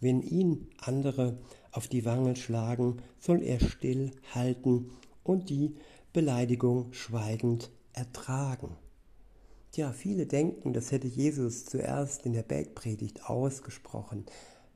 Wenn 0.01 0.21
ihn 0.23 0.67
andere 0.79 1.39
auf 1.71 1.87
die 1.87 2.05
Wangen 2.05 2.37
schlagen, 2.37 2.97
soll 3.21 3.43
er 3.43 3.61
still 3.61 4.11
halten 4.35 4.91
und 5.23 5.49
die 5.49 5.77
Beleidigung 6.13 6.93
schweigend 6.93 7.71
ertragen. 7.93 8.77
Ja, 9.75 9.93
viele 9.93 10.27
denken, 10.27 10.73
das 10.73 10.93
hätte 10.93 11.09
Jesus 11.09 11.65
zuerst 11.65 12.27
in 12.27 12.33
der 12.33 12.43
Bergpredigt 12.43 13.29
ausgesprochen, 13.29 14.25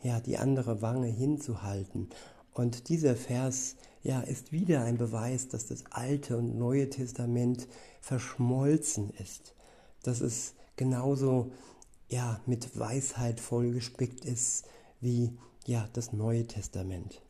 ja, 0.03 0.19
die 0.21 0.39
andere 0.39 0.83
Wange 0.83 1.07
hinzuhalten. 1.07 2.09
Und 2.53 2.89
dieser 2.89 3.15
Vers, 3.15 3.77
ja, 4.03 4.21
ist 4.21 4.51
wieder 4.51 4.83
ein 4.83 4.99
Beweis, 4.99 5.47
dass 5.47 5.67
das 5.67 5.85
Alte 5.91 6.37
und 6.37 6.59
Neue 6.59 6.91
Testament 6.91 7.69
verschmolzen 8.01 9.11
ist. 9.11 9.55
Dass 10.03 10.21
es 10.21 10.55
genauso, 10.75 11.53
ja, 12.09 12.41
mit 12.47 12.79
Weisheit 12.79 13.41
vollgespickt 13.41 14.25
ist 14.25 14.67
wie, 15.01 15.37
ja, 15.67 15.89
das 15.93 16.13
Neue 16.13 16.47
Testament. 16.47 17.23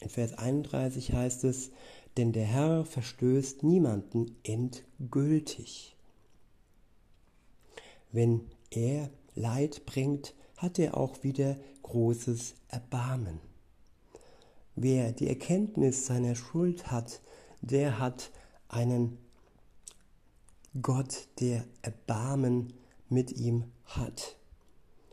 In 0.00 0.08
Vers 0.08 0.34
31 0.34 1.12
heißt 1.12 1.44
es, 1.44 1.70
denn 2.16 2.32
der 2.32 2.44
Herr 2.44 2.84
verstößt 2.84 3.62
niemanden 3.62 4.36
endgültig. 4.42 5.96
Wenn 8.10 8.42
er 8.70 9.08
Leid 9.34 9.86
bringt, 9.86 10.34
hat 10.56 10.78
er 10.78 10.96
auch 10.96 11.22
wieder 11.22 11.56
großes 11.82 12.54
Erbarmen. 12.68 13.40
Wer 14.74 15.12
die 15.12 15.28
Erkenntnis 15.28 16.06
seiner 16.06 16.34
Schuld 16.34 16.90
hat, 16.90 17.20
der 17.60 17.98
hat 17.98 18.30
einen 18.68 19.18
Gott, 20.80 21.28
der 21.40 21.64
Erbarmen 21.82 22.72
mit 23.12 23.32
ihm 23.32 23.64
hat. 23.84 24.36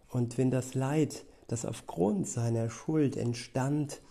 Und 0.08 0.38
wenn 0.38 0.50
das 0.50 0.74
Leid, 0.74 1.26
das 1.48 1.66
aufgrund 1.66 2.28
seiner 2.28 2.70
Schuld 2.70 3.16
entstand, 3.16 4.02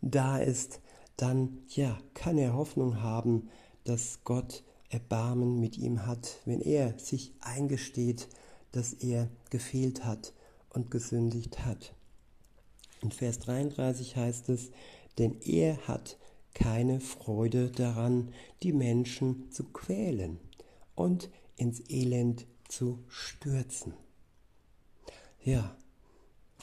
da 0.00 0.38
ist, 0.38 0.80
dann 1.16 1.58
ja, 1.68 1.98
kann 2.14 2.38
er 2.38 2.54
Hoffnung 2.54 3.02
haben, 3.02 3.50
dass 3.84 4.20
Gott 4.24 4.64
Erbarmen 4.88 5.58
mit 5.60 5.76
ihm 5.76 6.06
hat, 6.06 6.40
wenn 6.44 6.60
er 6.60 6.98
sich 6.98 7.32
eingesteht, 7.40 8.28
dass 8.72 8.92
er 8.92 9.28
gefehlt 9.50 10.04
hat 10.04 10.32
und 10.70 10.90
gesündigt 10.90 11.64
hat. 11.64 11.94
In 13.00 13.10
Vers 13.12 13.38
33 13.40 14.16
heißt 14.16 14.48
es, 14.48 14.70
denn 15.18 15.40
er 15.42 15.76
hat 15.86 16.18
keine 16.54 17.00
Freude 17.00 17.70
daran, 17.70 18.32
die 18.62 18.72
Menschen 18.72 19.50
zu 19.50 19.64
quälen 19.64 20.38
und 20.94 21.30
ins 21.56 21.82
Elend 21.90 22.46
zu 22.68 23.04
stürzen. 23.08 23.94
Ja, 25.42 25.76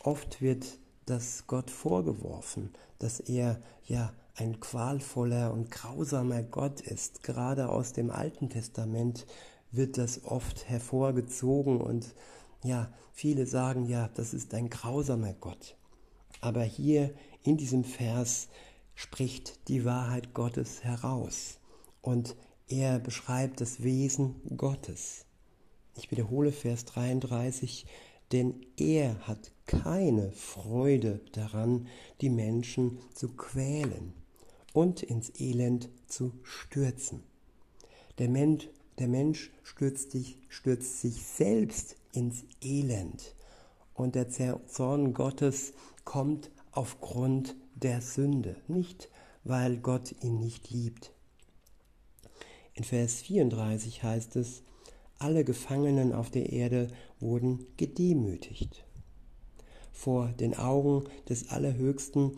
oft 0.04 0.42
wird 0.42 0.66
das 1.06 1.46
Gott 1.48 1.70
vorgeworfen, 1.70 2.72
dass 3.00 3.20
er 3.20 3.62
ja 3.86 4.14
ein 4.36 4.60
qualvoller 4.60 5.52
und 5.52 5.72
grausamer 5.72 6.42
Gott 6.42 6.82
ist. 6.82 7.24
Gerade 7.24 7.70
aus 7.70 7.94
dem 7.94 8.10
Alten 8.10 8.50
Testament 8.50 9.26
wird 9.72 9.98
das 9.98 10.24
oft 10.24 10.68
hervorgezogen 10.70 11.80
und 11.80 12.14
ja, 12.64 12.92
viele 13.14 13.46
sagen 13.46 13.86
ja, 13.86 14.10
das 14.16 14.34
ist 14.34 14.54
ein 14.54 14.70
grausamer 14.70 15.34
Gott. 15.34 15.76
Aber 16.42 16.64
hier 16.64 17.14
in 17.44 17.58
diesem 17.58 17.84
Vers 17.84 18.48
spricht 18.96 19.68
die 19.68 19.86
Wahrheit 19.86 20.34
Gottes 20.34 20.84
heraus 20.84 21.60
und 22.02 22.36
er 22.68 23.00
beschreibt 23.00 23.62
das 23.62 23.84
Wesen 23.84 24.36
Gottes. 24.56 25.26
Ich 25.96 26.12
wiederhole 26.12 26.52
Vers 26.52 26.86
33, 26.86 27.86
denn 28.32 28.66
er 28.78 29.28
hat 29.28 29.52
keine 29.66 30.32
Freude 30.32 31.22
daran, 31.34 31.88
die 32.22 32.30
Menschen 32.30 33.00
zu 33.14 33.30
quälen 33.30 34.14
und 34.74 35.04
ins 35.04 35.32
Elend 35.40 35.90
zu 36.08 36.32
stürzen. 36.44 37.24
Der 38.18 38.30
Mensch, 38.30 38.70
der 39.00 39.08
Mensch 39.08 39.52
stürzt, 39.64 40.12
sich, 40.12 40.38
stürzt 40.50 41.02
sich 41.02 41.24
selbst 41.24 41.98
ins 42.14 42.44
Elend 42.62 43.36
und 43.94 44.16
der 44.16 44.30
Zorn 44.30 45.14
Gottes 45.14 45.74
kommt 46.06 46.52
aufgrund 46.72 47.56
der 47.76 48.02
Sünde, 48.02 48.56
nicht 48.68 49.10
weil 49.44 49.78
Gott 49.78 50.14
ihn 50.24 50.40
nicht 50.40 50.70
liebt. 50.70 51.12
In 52.74 52.84
Vers 52.84 53.22
34 53.22 54.04
heißt 54.04 54.36
es, 54.38 54.64
alle 55.22 55.44
Gefangenen 55.44 56.14
auf 56.14 56.30
der 56.30 56.52
Erde 56.52 56.88
wurden 57.20 57.66
gedemütigt. 57.78 58.84
Vor 59.92 60.30
den 60.40 60.56
Augen 60.56 61.04
des 61.30 61.50
Allerhöchsten 61.50 62.36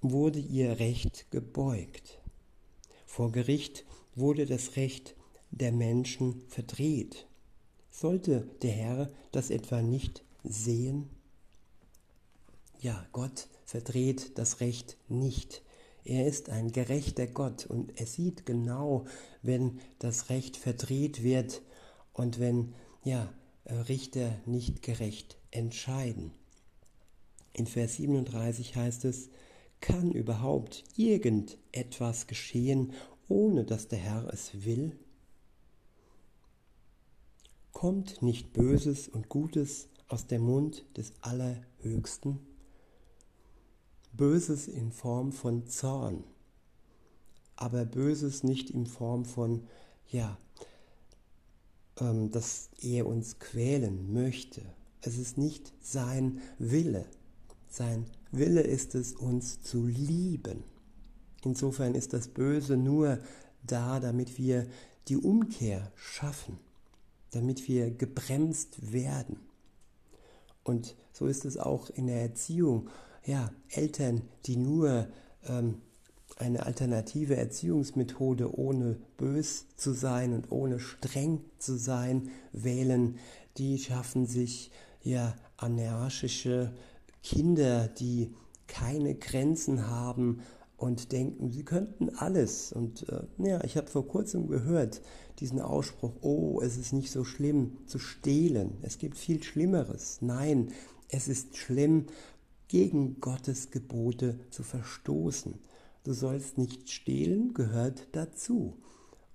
wurde 0.00 0.38
ihr 0.38 0.78
Recht 0.78 1.30
gebeugt. 1.30 2.20
Vor 3.06 3.32
Gericht 3.32 3.84
wurde 4.14 4.46
das 4.46 4.76
Recht 4.76 5.14
der 5.50 5.72
Menschen 5.72 6.42
verdreht. 6.48 7.26
Sollte 7.90 8.48
der 8.62 8.72
Herr 8.72 9.10
das 9.32 9.50
etwa 9.50 9.82
nicht 9.82 10.24
sehen? 10.42 11.08
Ja, 12.80 13.06
Gott 13.12 13.48
verdreht 13.64 14.38
das 14.38 14.60
Recht 14.60 14.96
nicht. 15.08 15.62
Er 16.04 16.26
ist 16.26 16.50
ein 16.50 16.72
gerechter 16.72 17.26
Gott 17.26 17.66
und 17.66 17.98
er 17.98 18.06
sieht 18.06 18.46
genau, 18.46 19.06
wenn 19.42 19.80
das 19.98 20.30
Recht 20.30 20.56
verdreht 20.56 21.22
wird 21.22 21.62
und 22.16 22.40
wenn 22.40 22.74
ja, 23.04 23.32
Richter 23.66 24.40
nicht 24.46 24.80
gerecht 24.82 25.36
entscheiden. 25.50 26.32
In 27.52 27.66
Vers 27.66 27.96
37 27.96 28.74
heißt 28.74 29.04
es, 29.04 29.28
kann 29.80 30.12
überhaupt 30.12 30.84
irgendetwas 30.96 32.26
geschehen, 32.26 32.94
ohne 33.28 33.64
dass 33.64 33.88
der 33.88 33.98
Herr 33.98 34.32
es 34.32 34.64
will? 34.64 34.98
Kommt 37.72 38.22
nicht 38.22 38.54
Böses 38.54 39.08
und 39.08 39.28
Gutes 39.28 39.88
aus 40.08 40.26
dem 40.26 40.42
Mund 40.42 40.86
des 40.96 41.12
Allerhöchsten? 41.20 42.38
Böses 44.14 44.68
in 44.68 44.90
Form 44.90 45.32
von 45.32 45.66
Zorn, 45.66 46.24
aber 47.56 47.84
Böses 47.84 48.42
nicht 48.42 48.70
in 48.70 48.86
Form 48.86 49.26
von, 49.26 49.66
ja, 50.08 50.38
ähm, 52.00 52.30
dass 52.30 52.70
er 52.80 53.06
uns 53.06 53.38
quälen 53.38 54.12
möchte. 54.12 54.62
Es 55.00 55.18
ist 55.18 55.38
nicht 55.38 55.72
sein 55.80 56.40
Wille. 56.58 57.06
Sein 57.68 58.06
Wille 58.32 58.62
ist 58.62 58.94
es, 58.94 59.12
uns 59.12 59.60
zu 59.60 59.86
lieben. 59.86 60.64
Insofern 61.44 61.94
ist 61.94 62.12
das 62.12 62.28
Böse 62.28 62.76
nur 62.76 63.18
da, 63.62 64.00
damit 64.00 64.38
wir 64.38 64.66
die 65.08 65.16
Umkehr 65.16 65.92
schaffen, 65.94 66.58
damit 67.30 67.68
wir 67.68 67.90
gebremst 67.90 68.92
werden. 68.92 69.38
Und 70.64 70.96
so 71.12 71.26
ist 71.26 71.44
es 71.44 71.56
auch 71.56 71.90
in 71.90 72.08
der 72.08 72.22
Erziehung. 72.22 72.90
Ja, 73.24 73.52
Eltern, 73.68 74.22
die 74.46 74.56
nur 74.56 75.08
ähm, 75.44 75.80
eine 76.36 76.66
alternative 76.66 77.36
Erziehungsmethode 77.36 78.56
ohne 78.58 78.98
bös 79.16 79.66
zu 79.76 79.92
sein 79.92 80.34
und 80.34 80.52
ohne 80.52 80.78
streng 80.78 81.40
zu 81.58 81.76
sein 81.76 82.30
wählen, 82.52 83.18
die 83.56 83.78
schaffen 83.78 84.26
sich 84.26 84.70
ja 85.02 85.34
anarchische 85.56 86.72
Kinder, 87.22 87.88
die 87.88 88.34
keine 88.66 89.14
Grenzen 89.14 89.88
haben 89.88 90.42
und 90.76 91.12
denken, 91.12 91.50
sie 91.50 91.64
könnten 91.64 92.10
alles. 92.10 92.72
Und 92.72 93.08
äh, 93.08 93.22
ja, 93.38 93.64
ich 93.64 93.76
habe 93.78 93.86
vor 93.86 94.06
kurzem 94.06 94.46
gehört 94.46 95.00
diesen 95.38 95.60
Ausspruch, 95.60 96.12
oh, 96.20 96.60
es 96.60 96.76
ist 96.76 96.92
nicht 96.92 97.10
so 97.10 97.24
schlimm 97.24 97.78
zu 97.86 97.98
stehlen. 97.98 98.76
Es 98.82 98.98
gibt 98.98 99.16
viel 99.16 99.42
Schlimmeres. 99.42 100.18
Nein, 100.20 100.72
es 101.08 101.28
ist 101.28 101.56
schlimm, 101.56 102.06
gegen 102.68 103.20
Gottes 103.20 103.70
Gebote 103.70 104.40
zu 104.50 104.64
verstoßen. 104.64 105.54
Du 106.06 106.12
sollst 106.12 106.56
nicht 106.56 106.88
stehlen, 106.88 107.52
gehört 107.52 108.06
dazu. 108.12 108.76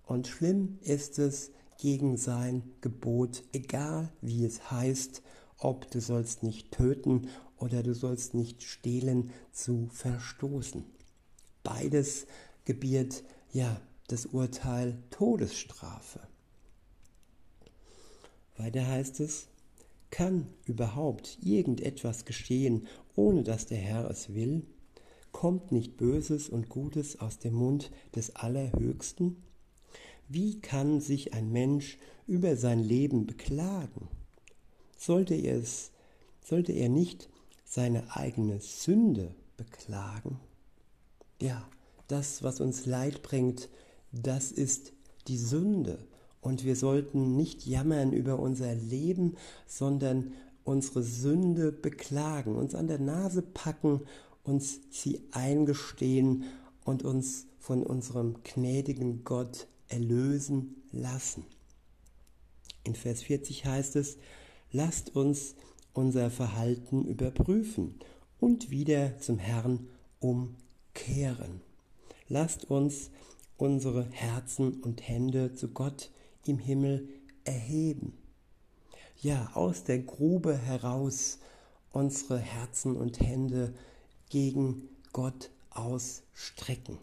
Und 0.05 0.29
schlimm 0.29 0.79
ist 0.79 1.19
es, 1.19 1.51
gegen 1.77 2.15
sein 2.15 2.63
Gebot, 2.79 3.43
egal 3.51 4.13
wie 4.21 4.45
es 4.45 4.71
heißt, 4.71 5.21
ob 5.57 5.91
du 5.91 5.99
sollst 5.99 6.43
nicht 6.43 6.71
töten 6.71 7.27
oder 7.57 7.83
du 7.83 7.93
sollst 7.93 8.35
nicht 8.35 8.63
stehlen, 8.63 9.31
zu 9.51 9.89
verstoßen. 9.91 10.85
Beides 11.61 12.25
gebiert 12.63 13.25
ja 13.51 13.81
das 14.07 14.27
Urteil 14.27 14.97
Todesstrafe. 15.09 16.21
Weiter 18.55 18.87
heißt 18.87 19.19
es, 19.19 19.49
kann 20.09 20.47
überhaupt 20.63 21.37
irgendetwas 21.43 22.23
geschehen, 22.23 22.87
ohne 23.17 23.43
dass 23.43 23.65
der 23.65 23.79
Herr 23.79 24.09
es 24.09 24.33
will? 24.33 24.65
Kommt 25.31 25.71
nicht 25.71 25.97
Böses 25.97 26.49
und 26.49 26.69
Gutes 26.69 27.19
aus 27.19 27.39
dem 27.39 27.53
Mund 27.53 27.91
des 28.15 28.35
Allerhöchsten? 28.35 29.37
Wie 30.27 30.59
kann 30.59 31.01
sich 31.01 31.33
ein 31.33 31.51
Mensch 31.51 31.97
über 32.27 32.55
sein 32.55 32.79
Leben 32.79 33.25
beklagen? 33.25 34.07
Sollte 34.97 35.35
er 35.35 35.57
es, 35.57 35.91
sollte 36.43 36.71
er 36.71 36.89
nicht 36.89 37.29
seine 37.65 38.15
eigene 38.15 38.59
Sünde 38.59 39.35
beklagen? 39.57 40.39
Ja, 41.41 41.67
das, 42.07 42.43
was 42.43 42.61
uns 42.61 42.85
Leid 42.85 43.23
bringt, 43.23 43.69
das 44.11 44.51
ist 44.51 44.93
die 45.27 45.37
Sünde. 45.37 45.97
Und 46.41 46.65
wir 46.65 46.75
sollten 46.75 47.35
nicht 47.35 47.65
jammern 47.65 48.13
über 48.13 48.39
unser 48.39 48.73
Leben, 48.73 49.37
sondern 49.67 50.33
unsere 50.63 51.03
Sünde 51.03 51.71
beklagen, 51.71 52.55
uns 52.55 52.75
an 52.75 52.87
der 52.87 52.99
Nase 52.99 53.41
packen, 53.41 54.01
uns 54.43 54.81
sie 54.89 55.21
eingestehen 55.31 56.45
und 56.83 57.03
uns 57.03 57.47
von 57.59 57.83
unserem 57.83 58.37
gnädigen 58.43 59.23
Gott 59.23 59.67
erlösen 59.87 60.81
lassen. 60.91 61.45
In 62.83 62.95
Vers 62.95 63.23
40 63.23 63.65
heißt 63.65 63.95
es, 63.95 64.17
lasst 64.71 65.15
uns 65.15 65.55
unser 65.93 66.31
Verhalten 66.31 67.05
überprüfen 67.05 67.99
und 68.39 68.71
wieder 68.71 69.19
zum 69.19 69.37
Herrn 69.37 69.87
umkehren. 70.19 71.61
Lasst 72.27 72.65
uns 72.65 73.11
unsere 73.57 74.09
Herzen 74.09 74.81
und 74.81 75.07
Hände 75.07 75.53
zu 75.53 75.67
Gott 75.67 76.09
im 76.45 76.57
Himmel 76.57 77.07
erheben. 77.43 78.17
Ja, 79.21 79.51
aus 79.53 79.83
der 79.83 79.99
Grube 79.99 80.57
heraus 80.57 81.37
unsere 81.91 82.39
Herzen 82.39 82.95
und 82.95 83.19
Hände 83.19 83.75
gegen 84.31 84.87
Gott 85.11 85.51
ausstrecken. 85.69 86.97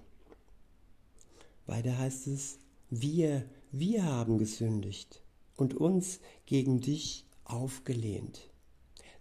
Weiter 1.66 1.98
heißt 1.98 2.26
es, 2.28 2.58
wir, 2.88 3.44
wir 3.70 4.04
haben 4.04 4.38
gesündigt 4.38 5.22
und 5.56 5.74
uns 5.74 6.20
gegen 6.46 6.80
dich 6.80 7.26
aufgelehnt. 7.44 8.48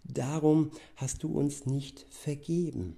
Darum 0.06 0.72
hast 0.96 1.24
du 1.24 1.38
uns 1.38 1.66
nicht 1.66 2.06
vergeben. 2.10 2.96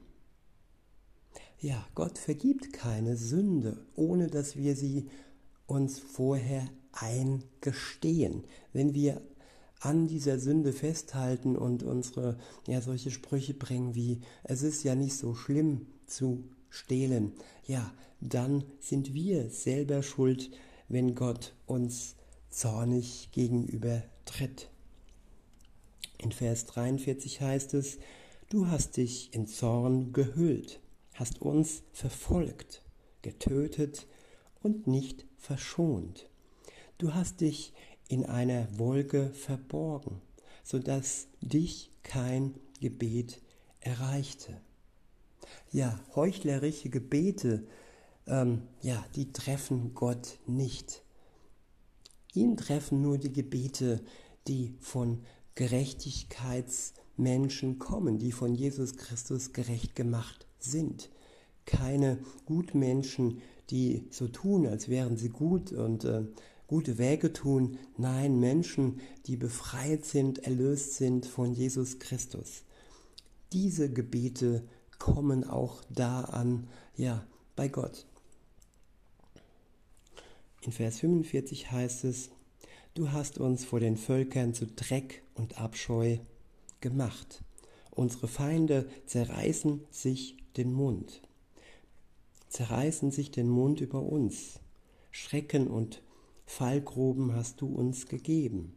Ja, 1.60 1.84
Gott 1.96 2.20
vergibt 2.20 2.72
keine 2.72 3.18
Sünde, 3.18 3.84
ohne 3.96 4.28
dass 4.28 4.56
wir 4.56 4.76
sie 4.76 5.10
uns 5.66 6.00
vorher 6.00 6.70
eingestehen. 6.92 8.44
Wenn 8.74 8.94
wir 8.94 9.22
an 9.80 10.08
dieser 10.08 10.40
Sünde 10.40 10.74
festhalten 10.74 11.56
und 11.56 11.84
unsere 11.84 12.38
ja 12.68 12.82
solche 12.82 13.12
Sprüche 13.12 13.54
bringen 13.54 13.96
wie 13.96 14.22
es 14.44 14.62
ist 14.62 14.84
ja 14.84 14.96
nicht 14.96 15.16
so 15.16 15.36
schlimm 15.36 15.88
zu 16.06 16.44
stehlen, 16.70 17.34
ja, 17.66 17.92
dann 18.22 18.64
sind 18.80 19.14
wir 19.14 19.50
selber 19.50 20.04
schuld, 20.04 20.52
wenn 20.88 21.16
Gott 21.16 21.54
uns 21.66 22.16
zornig 22.50 23.30
gegenüber 23.32 24.04
tritt. 24.26 24.70
In 26.18 26.32
Vers 26.32 26.66
43 26.66 27.42
heißt 27.42 27.74
es, 27.76 27.98
du 28.50 28.68
hast 28.68 28.98
dich 28.98 29.34
in 29.34 29.48
Zorn 29.48 30.12
gehüllt, 30.12 30.82
hast 31.14 31.42
uns 31.42 31.84
verfolgt, 31.94 32.84
getötet 33.22 34.08
und 34.62 34.88
nicht 34.88 35.26
verschont. 35.38 36.30
Du 36.98 37.14
hast 37.14 37.40
dich 37.40 37.72
in 38.10 38.26
einer 38.26 38.68
Wolke 38.78 39.30
verborgen, 39.30 40.22
so 40.64 40.80
dass 40.80 41.28
dich 41.40 41.90
kein 42.04 42.56
Gebet 42.82 43.42
erreichte. 43.80 44.60
Ja, 45.72 45.98
heuchlerische 46.16 46.90
Gebete, 46.90 47.66
ähm, 48.28 48.64
ja, 48.82 49.06
die 49.16 49.32
treffen 49.32 49.94
Gott 49.94 50.40
nicht. 50.48 51.04
Ihn 52.34 52.58
treffen 52.58 53.02
nur 53.02 53.18
die 53.18 53.32
Gebete, 53.32 54.02
die 54.48 54.76
von 54.80 55.24
Gerechtigkeitsmenschen 55.56 57.80
kommen, 57.80 58.18
die 58.18 58.32
von 58.32 58.56
Jesus 58.56 58.96
Christus 58.98 59.54
gerecht 59.54 59.96
gemacht 59.96 60.48
sind. 60.58 61.10
Keine 61.66 62.18
Gutmenschen, 62.46 63.42
die 63.70 64.08
so 64.10 64.28
tun, 64.28 64.66
als 64.66 64.90
wären 64.90 65.18
sie 65.18 65.30
gut 65.30 65.72
und 65.72 66.06
äh, 66.06 66.24
gute 66.70 67.00
Wege 67.00 67.34
tun. 67.34 67.80
Nein, 67.98 68.40
Menschen, 68.40 69.02
die 69.26 69.38
befreit 69.38 70.06
sind, 70.06 70.46
erlöst 70.46 70.94
sind 70.94 71.26
von 71.26 71.52
Jesus 71.52 71.98
Christus. 71.98 72.64
Diese 73.52 73.92
Gebete 73.92 74.64
kommen 75.00 75.44
auch 75.44 75.82
da 75.90 76.22
an, 76.22 76.68
ja, 76.96 77.26
bei 77.56 77.70
Gott. 77.70 78.06
In 80.62 80.72
Vers 80.72 81.00
45 81.00 81.72
heißt 81.72 82.04
es, 82.04 82.30
Du 82.94 83.12
hast 83.12 83.40
uns 83.40 83.66
vor 83.66 83.80
den 83.80 83.98
Völkern 83.98 84.54
zu 84.54 84.68
Dreck 84.68 85.24
und 85.34 85.60
Abscheu 85.60 86.18
gemacht. 86.82 87.44
Unsere 87.90 88.28
Feinde 88.28 88.88
zerreißen 89.08 89.82
sich 89.90 90.38
den 90.56 90.72
Mund, 90.72 91.22
zerreißen 92.50 93.10
sich 93.10 93.32
den 93.32 93.50
Mund 93.50 93.82
über 93.82 94.04
uns. 94.04 94.60
Schrecken 95.12 95.68
und 95.68 96.04
Fallgruben 96.50 97.36
hast 97.36 97.62
du 97.62 97.68
uns 97.68 98.08
gegeben, 98.08 98.76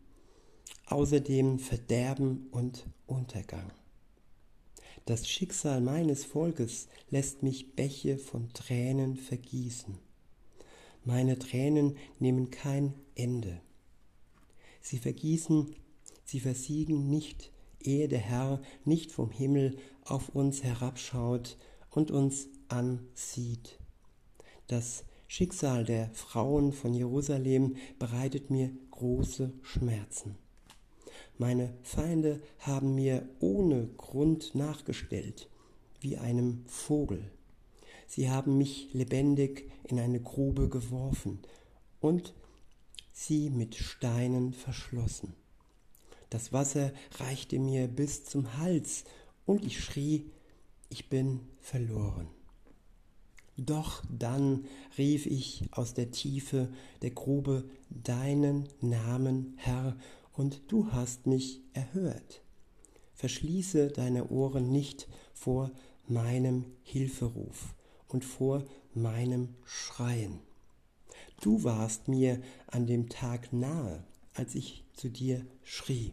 außerdem 0.86 1.58
Verderben 1.58 2.46
und 2.50 2.86
Untergang. 3.06 3.72
Das 5.06 5.26
Schicksal 5.26 5.80
meines 5.80 6.26
Volkes 6.26 6.86
lässt 7.08 7.42
mich 7.42 7.74
Bäche 7.74 8.18
von 8.18 8.52
Tränen 8.52 9.16
vergießen. 9.16 9.98
Meine 11.04 11.38
Tränen 11.38 11.96
nehmen 12.20 12.50
kein 12.50 12.92
Ende. 13.14 13.62
Sie 14.82 14.98
vergießen, 14.98 15.74
sie 16.24 16.40
versiegen 16.40 17.08
nicht, 17.08 17.52
ehe 17.80 18.06
der 18.06 18.20
Herr 18.20 18.60
nicht 18.84 19.10
vom 19.10 19.30
Himmel 19.30 19.78
auf 20.04 20.28
uns 20.28 20.62
herabschaut 20.62 21.56
und 21.90 22.10
uns 22.10 22.48
ansieht. 22.68 23.78
Das 24.66 25.04
Schicksal 25.34 25.84
der 25.86 26.10
Frauen 26.10 26.74
von 26.74 26.92
Jerusalem 26.92 27.76
bereitet 27.98 28.50
mir 28.50 28.70
große 28.90 29.50
Schmerzen. 29.62 30.36
Meine 31.38 31.72
Feinde 31.82 32.42
haben 32.58 32.94
mir 32.94 33.26
ohne 33.40 33.86
Grund 33.96 34.54
nachgestellt, 34.54 35.48
wie 36.00 36.18
einem 36.18 36.66
Vogel. 36.66 37.30
Sie 38.06 38.28
haben 38.28 38.58
mich 38.58 38.92
lebendig 38.92 39.70
in 39.84 39.98
eine 39.98 40.20
Grube 40.20 40.68
geworfen 40.68 41.38
und 41.98 42.34
sie 43.14 43.48
mit 43.48 43.74
Steinen 43.74 44.52
verschlossen. 44.52 45.32
Das 46.28 46.52
Wasser 46.52 46.92
reichte 47.12 47.58
mir 47.58 47.88
bis 47.88 48.26
zum 48.26 48.58
Hals, 48.58 49.04
und 49.46 49.64
ich 49.64 49.82
schrie, 49.82 50.30
ich 50.90 51.08
bin 51.08 51.40
verloren. 51.58 52.28
Doch 53.56 54.02
dann 54.10 54.64
rief 54.96 55.26
ich 55.26 55.64
aus 55.72 55.94
der 55.94 56.10
Tiefe 56.10 56.68
der 57.02 57.10
Grube 57.10 57.64
deinen 57.90 58.68
Namen, 58.80 59.54
Herr, 59.56 59.96
und 60.32 60.62
du 60.68 60.92
hast 60.92 61.26
mich 61.26 61.60
erhört. 61.74 62.42
Verschließe 63.14 63.88
deine 63.88 64.28
Ohren 64.28 64.72
nicht 64.72 65.06
vor 65.34 65.70
meinem 66.08 66.64
Hilferuf 66.82 67.74
und 68.08 68.24
vor 68.24 68.64
meinem 68.94 69.54
Schreien. 69.64 70.40
Du 71.40 71.64
warst 71.64 72.08
mir 72.08 72.40
an 72.68 72.86
dem 72.86 73.08
Tag 73.08 73.52
nahe, 73.52 74.04
als 74.34 74.54
ich 74.54 74.84
zu 74.94 75.10
dir 75.10 75.44
schrie, 75.62 76.12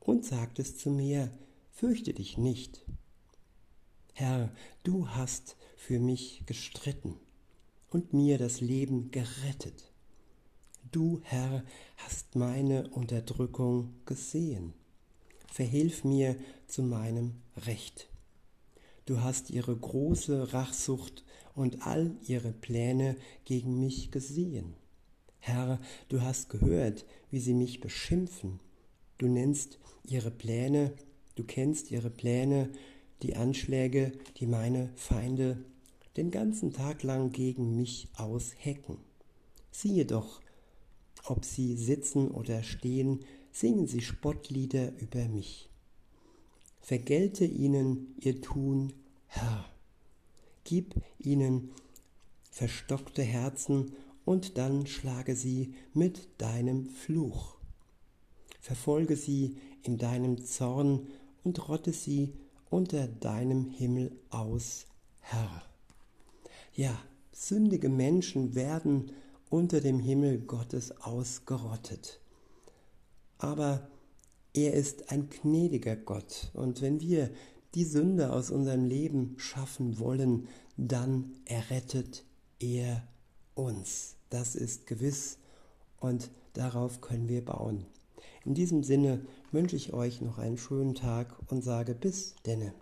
und 0.00 0.24
sagtest 0.24 0.80
zu 0.80 0.90
mir, 0.90 1.30
fürchte 1.70 2.12
dich 2.12 2.36
nicht. 2.36 2.84
Herr, 4.14 4.50
du 4.82 5.08
hast 5.08 5.56
für 5.86 5.98
mich 5.98 6.44
gestritten 6.46 7.16
und 7.90 8.12
mir 8.12 8.38
das 8.38 8.60
Leben 8.60 9.10
gerettet. 9.10 9.90
Du, 10.92 11.20
Herr, 11.24 11.64
hast 11.96 12.36
meine 12.36 12.88
Unterdrückung 12.90 13.92
gesehen. 14.06 14.74
Verhilf 15.48 16.04
mir 16.04 16.36
zu 16.68 16.84
meinem 16.84 17.34
Recht. 17.66 18.08
Du 19.06 19.22
hast 19.22 19.50
ihre 19.50 19.76
große 19.76 20.52
Rachsucht 20.52 21.24
und 21.56 21.84
all 21.84 22.14
ihre 22.28 22.52
Pläne 22.52 23.16
gegen 23.44 23.80
mich 23.80 24.12
gesehen. 24.12 24.74
Herr, 25.40 25.80
du 26.08 26.22
hast 26.22 26.48
gehört, 26.48 27.04
wie 27.30 27.40
sie 27.40 27.54
mich 27.54 27.80
beschimpfen. 27.80 28.60
Du 29.18 29.26
nennst 29.26 29.80
ihre 30.04 30.30
Pläne, 30.30 30.92
du 31.34 31.42
kennst 31.42 31.90
ihre 31.90 32.10
Pläne, 32.10 32.70
die 33.22 33.34
Anschläge, 33.34 34.12
die 34.36 34.46
meine 34.46 34.90
Feinde 34.94 35.64
den 36.16 36.30
ganzen 36.30 36.72
Tag 36.72 37.02
lang 37.02 37.32
gegen 37.32 37.76
mich 37.76 38.08
aushecken. 38.16 38.98
Siehe 39.70 40.04
doch, 40.04 40.40
ob 41.24 41.44
sie 41.44 41.76
sitzen 41.76 42.30
oder 42.30 42.62
stehen, 42.62 43.20
singen 43.52 43.86
sie 43.86 44.00
Spottlieder 44.00 44.92
über 44.98 45.26
mich. 45.28 45.68
Vergelte 46.80 47.44
ihnen 47.44 48.14
ihr 48.18 48.40
Tun, 48.40 48.92
Herr. 49.26 49.64
Gib 50.64 50.94
ihnen 51.18 51.70
verstockte 52.50 53.22
Herzen 53.22 53.92
und 54.24 54.58
dann 54.58 54.86
schlage 54.86 55.36
sie 55.36 55.74
mit 55.94 56.28
deinem 56.38 56.86
Fluch. 56.86 57.56
Verfolge 58.60 59.16
sie 59.16 59.56
in 59.82 59.98
deinem 59.98 60.44
Zorn 60.44 61.08
und 61.44 61.68
rotte 61.68 61.92
sie 61.92 62.34
unter 62.70 63.08
deinem 63.08 63.70
Himmel 63.70 64.12
aus, 64.30 64.86
Herr. 65.20 65.71
Ja, 66.74 66.98
sündige 67.32 67.90
Menschen 67.90 68.54
werden 68.54 69.12
unter 69.50 69.82
dem 69.82 69.98
Himmel 70.00 70.38
Gottes 70.38 71.02
ausgerottet. 71.02 72.18
Aber 73.36 73.88
er 74.54 74.72
ist 74.72 75.10
ein 75.10 75.28
gnädiger 75.28 75.96
Gott 75.96 76.50
und 76.54 76.80
wenn 76.80 77.00
wir 77.00 77.30
die 77.74 77.84
Sünde 77.84 78.32
aus 78.32 78.50
unserem 78.50 78.86
Leben 78.86 79.34
schaffen 79.36 79.98
wollen, 79.98 80.48
dann 80.78 81.32
errettet 81.44 82.24
er 82.58 83.06
uns. 83.54 84.16
Das 84.30 84.54
ist 84.54 84.86
gewiss 84.86 85.38
und 86.00 86.30
darauf 86.54 87.02
können 87.02 87.28
wir 87.28 87.44
bauen. 87.44 87.84
In 88.46 88.54
diesem 88.54 88.82
Sinne 88.82 89.20
wünsche 89.50 89.76
ich 89.76 89.92
euch 89.92 90.22
noch 90.22 90.38
einen 90.38 90.58
schönen 90.58 90.94
Tag 90.94 91.36
und 91.50 91.62
sage 91.62 91.94
bis 91.94 92.34
denne. 92.46 92.72